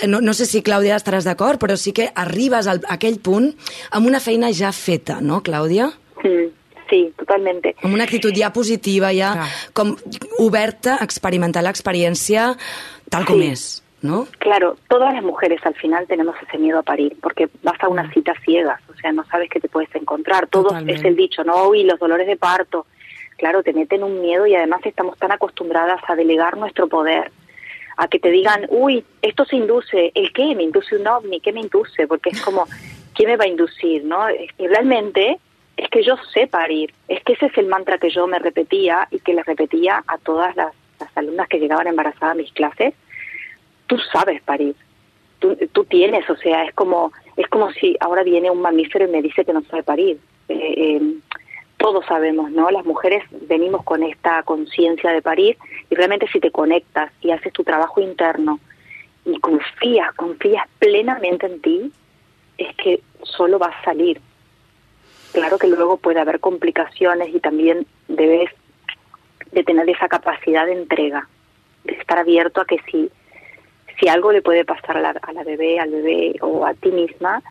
no, 0.08 0.22
no 0.22 0.34
sé 0.34 0.46
si, 0.46 0.62
Clàudia, 0.62 0.96
estaràs 1.00 1.24
d'acord, 1.26 1.60
però 1.62 1.76
sí 1.78 1.94
que 1.94 2.10
arribes 2.16 2.68
al, 2.68 2.82
a 2.88 2.96
aquell 3.00 3.20
punt 3.20 3.54
amb 3.92 4.08
una 4.08 4.20
feina 4.20 4.52
ja 4.54 4.72
feta, 4.76 5.22
no, 5.22 5.42
Clàudia? 5.44 5.92
Mm, 6.24 6.52
Sí, 6.88 7.12
totalmente. 7.18 7.72
Amb 7.82 7.96
una 7.96 8.04
actitud 8.06 8.30
ja 8.38 8.52
positiva, 8.54 9.10
ja 9.12 9.32
Clar. 9.34 9.48
com 9.74 9.96
oberta 10.38 11.00
a 11.00 11.04
experimentar 11.04 11.64
l'experiència 11.66 12.52
tal 13.10 13.26
com 13.26 13.40
Sí. 13.42 13.48
és, 13.48 13.64
no? 14.04 14.28
Claro, 14.38 14.78
todas 14.88 15.12
las 15.16 15.24
mujeres 15.24 15.60
al 15.66 15.74
final 15.74 16.06
tenemos 16.06 16.36
ese 16.48 16.60
miedo 16.60 16.78
a 16.78 16.84
parir, 16.84 17.18
porque 17.24 17.50
vas 17.64 17.82
a 17.82 17.90
una 17.90 18.12
cita 18.14 18.34
ciegas, 18.46 18.80
o 18.88 18.94
sea, 19.02 19.12
no 19.14 19.24
sabes 19.26 19.50
qué 19.50 19.60
te 19.60 19.68
puedes 19.68 19.90
encontrar. 19.96 20.46
Todo 20.46 20.66
Totalmente. 20.70 21.00
es 21.02 21.06
el 21.06 21.16
dicho, 21.16 21.44
¿no? 21.44 21.74
Y 21.74 21.86
los 21.86 21.98
dolores 21.98 22.28
de 22.28 22.38
parto. 22.38 22.86
Claro, 23.38 23.64
te 23.64 23.74
meten 23.74 24.04
un 24.04 24.22
miedo 24.22 24.46
y 24.46 24.54
además 24.56 24.82
estamos 24.86 25.18
tan 25.18 25.32
acostumbradas 25.32 26.00
a 26.08 26.16
delegar 26.16 26.56
nuestro 26.56 26.88
poder, 26.88 27.32
a 27.98 28.08
que 28.08 28.20
te 28.20 28.30
digan, 28.30 28.66
uy, 28.70 29.04
esto 29.22 29.46
se 29.46 29.56
induce, 29.56 30.12
¿el 30.16 30.34
qué? 30.34 30.56
¿Me 30.56 30.64
induce 30.64 30.96
un 30.98 31.08
ovni? 31.08 31.40
¿Qué 31.40 31.54
me 31.54 31.62
induce? 31.62 32.08
Porque 32.08 32.32
es 32.32 32.42
como, 32.42 32.66
¿qué 33.16 33.26
me 33.26 33.38
va 33.38 33.46
a 33.46 33.48
inducir? 33.48 34.04
¿no? 34.04 34.28
Es 34.28 34.52
realmente 34.58 35.40
es 35.78 35.90
que 35.90 36.04
yo 36.04 36.16
sé 36.34 36.48
parir, 36.48 36.94
es 37.08 37.22
que 37.24 37.34
ese 37.34 37.48
es 37.48 37.58
el 37.58 37.68
mantra 37.68 37.98
que 37.98 38.10
yo 38.10 38.28
me 38.28 38.40
repetía 38.40 39.08
y 39.12 39.20
que 39.20 39.34
le 39.34 39.44
repetía 39.44 40.04
a 40.08 40.18
todas 40.18 40.56
las, 40.56 40.74
las 41.00 41.18
alumnas 41.18 41.48
que 41.50 41.60
llegaban 41.60 41.88
embarazadas 41.88 42.36
a 42.36 42.38
mis 42.38 42.52
clases, 42.54 42.94
tú 43.88 43.98
sabes 44.12 44.42
parir, 44.42 44.76
tú, 45.40 45.58
tú 45.74 45.84
tienes, 45.86 46.30
o 46.30 46.38
sea, 46.38 46.64
es 46.64 46.74
como, 46.74 47.12
es 47.36 47.48
como 47.48 47.72
si 47.72 47.98
ahora 48.00 48.24
viene 48.24 48.50
un 48.50 48.62
mamífero 48.62 49.06
y 49.06 49.12
me 49.12 49.22
dice 49.22 49.44
que 49.44 49.54
no 49.54 49.64
sabe 49.64 49.84
parir. 49.84 50.18
Eh, 50.48 50.74
eh, 50.78 51.02
todos 51.78 52.06
sabemos, 52.06 52.52
¿no? 52.52 52.70
Las 52.72 52.86
mujeres 52.86 53.24
venimos 53.48 53.84
con 53.84 54.04
esta 54.04 54.42
conciencia 54.44 55.12
de 55.12 55.22
parir 55.22 55.58
y 55.90 55.96
realmente 55.96 56.28
si 56.32 56.40
te 56.40 56.52
conectas 56.52 57.12
y 57.22 57.32
haces 57.32 57.54
tu 57.54 57.64
trabajo 57.64 58.02
interno 58.02 58.60
y 59.26 59.40
confías, 59.40 60.14
confías 60.14 60.68
plenamente 60.80 61.48
en 61.48 61.62
ti, 61.62 61.92
es 62.58 62.76
que 62.78 63.02
solo 63.24 63.60
va 63.60 63.68
a 63.68 63.84
salir. 63.84 64.22
Claro 65.34 65.58
que 65.58 65.68
luego 65.68 65.98
puede 65.98 66.20
haber 66.20 66.40
complicaciones 66.40 67.34
y 67.34 67.40
también 67.40 67.86
debes 68.08 68.50
de 69.52 69.64
tener 69.64 69.90
esa 69.90 70.08
capacidad 70.08 70.66
de 70.66 70.74
entrega, 70.74 71.28
de 71.84 71.94
estar 71.94 72.18
abierto 72.20 72.62
a 72.62 72.66
que 72.66 72.80
si, 72.90 73.10
si 74.00 74.08
algo 74.08 74.32
le 74.32 74.42
puede 74.42 74.64
pasar 74.64 74.98
a 74.98 75.02
la, 75.02 75.10
a 75.10 75.34
la 75.34 75.44
bebé, 75.44 75.80
al 75.80 75.92
bebé 75.92 76.36
o 76.42 76.66
a 76.66 76.74
ti 76.74 76.92
misma, 76.92 77.44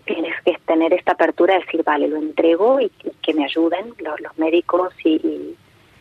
tienes 0.00 0.34
que 0.44 0.56
tener 0.66 0.92
esta 0.92 1.12
apertura 1.12 1.54
de 1.54 1.60
decir, 1.60 1.82
vale, 1.84 2.08
lo 2.08 2.16
entrego 2.16 2.80
y, 2.80 2.90
y 3.04 3.10
que 3.22 3.34
me 3.34 3.44
ayuden 3.44 3.94
los, 3.98 4.20
los 4.20 4.38
médicos 4.38 4.92
y, 5.04 5.14
y, 5.14 5.56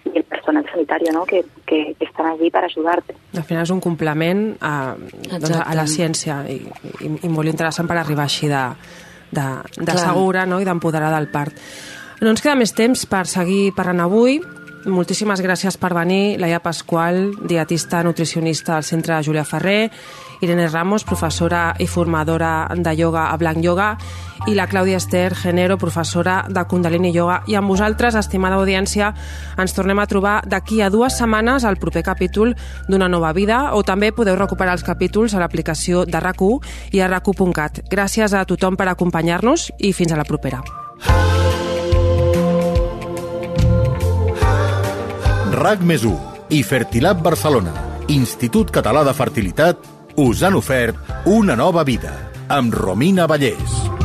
y 0.06 0.18
el 0.18 0.24
personal 0.24 0.66
sanitario 0.72 1.12
¿no? 1.12 1.26
que, 1.26 1.46
que, 1.66 1.96
que 1.98 2.06
están 2.06 2.28
allí 2.28 2.50
para 2.50 2.68
ayudarte. 2.68 3.16
Al 3.34 3.44
final 3.44 3.64
és 3.66 3.72
un 3.74 3.82
complement 3.82 4.44
a, 4.62 4.94
doncs, 5.32 5.56
a 5.58 5.74
la 5.74 5.88
ciència 5.90 6.44
i, 6.50 6.60
i, 7.02 7.10
i 7.26 7.32
molt 7.32 7.50
interessant 7.50 7.90
per 7.90 7.98
arribar 7.98 8.28
així 8.28 8.50
de, 8.52 8.64
de, 9.34 9.48
de 9.80 9.90
Clar. 9.90 9.98
segura 9.98 10.46
no? 10.46 10.62
i 10.62 10.68
d'empoderar 10.68 11.12
del 11.16 11.30
part. 11.34 11.58
No 12.22 12.32
ens 12.32 12.44
queda 12.44 12.56
més 12.60 12.76
temps 12.78 13.08
per 13.10 13.26
seguir 13.28 13.74
parlant 13.76 14.04
avui. 14.06 14.38
Moltíssimes 14.84 15.39
gràcies 15.39 15.78
per 15.80 15.93
venir, 15.96 16.36
Laia 16.41 16.60
Pasqual, 16.60 17.32
dietista 17.48 18.02
nutricionista 18.04 18.76
al 18.76 18.84
Centre 18.84 19.15
Julià 19.24 19.46
Ferrer, 19.48 19.91
Irene 20.43 20.67
Ramos, 20.67 21.06
professora 21.08 21.74
i 21.80 21.88
formadora 21.88 22.67
de 22.76 22.93
ioga 23.00 23.30
a 23.32 23.38
Blanc 23.38 23.63
Yoga, 23.63 23.93
i 24.48 24.58
la 24.58 24.67
Clàudia 24.67 25.00
Esther 25.00 25.36
Genero, 25.39 25.78
professora 25.78 26.43
de 26.50 26.65
Kundalini 26.67 27.13
Yoga. 27.15 27.43
I 27.48 27.56
amb 27.56 27.72
vosaltres, 27.72 28.17
estimada 28.19 28.60
audiència, 28.60 29.13
ens 29.58 29.74
tornem 29.74 30.04
a 30.04 30.08
trobar 30.08 30.41
d'aquí 30.43 30.82
a 30.82 30.91
dues 30.91 31.15
setmanes 31.15 31.63
al 31.63 31.80
proper 31.80 32.04
capítol 32.04 32.52
d'Una 32.89 33.08
nova 33.08 33.32
vida, 33.32 33.72
o 33.78 33.84
també 33.88 34.12
podeu 34.12 34.36
recuperar 34.36 34.76
els 34.76 34.84
capítols 34.84 35.34
a 35.34 35.39
l'aplicació 35.39 36.04
de 36.04 36.19
rac 36.19 36.43
i 36.91 37.00
a 37.00 37.08
rac 37.08 37.32
Gràcies 37.89 38.34
a 38.34 38.43
tothom 38.46 38.76
per 38.76 38.89
acompanyar-nos 38.89 39.72
i 39.80 39.93
fins 39.93 40.12
a 40.12 40.17
la 40.17 40.26
propera. 40.26 40.62
RAC 45.54 45.84
més 45.86 46.02
1 46.02 46.48
i 46.58 46.63
Fertilab 46.66 47.20
Barcelona, 47.22 47.74
Institut 48.10 48.74
Català 48.74 49.04
de 49.06 49.13
Fertilitat, 49.13 49.86
us 50.18 50.42
han 50.42 50.58
ofert 50.58 51.13
una 51.30 51.54
nova 51.60 51.86
vida 51.86 52.16
amb 52.50 52.74
Romina 52.74 53.30
Vallès. 53.30 54.03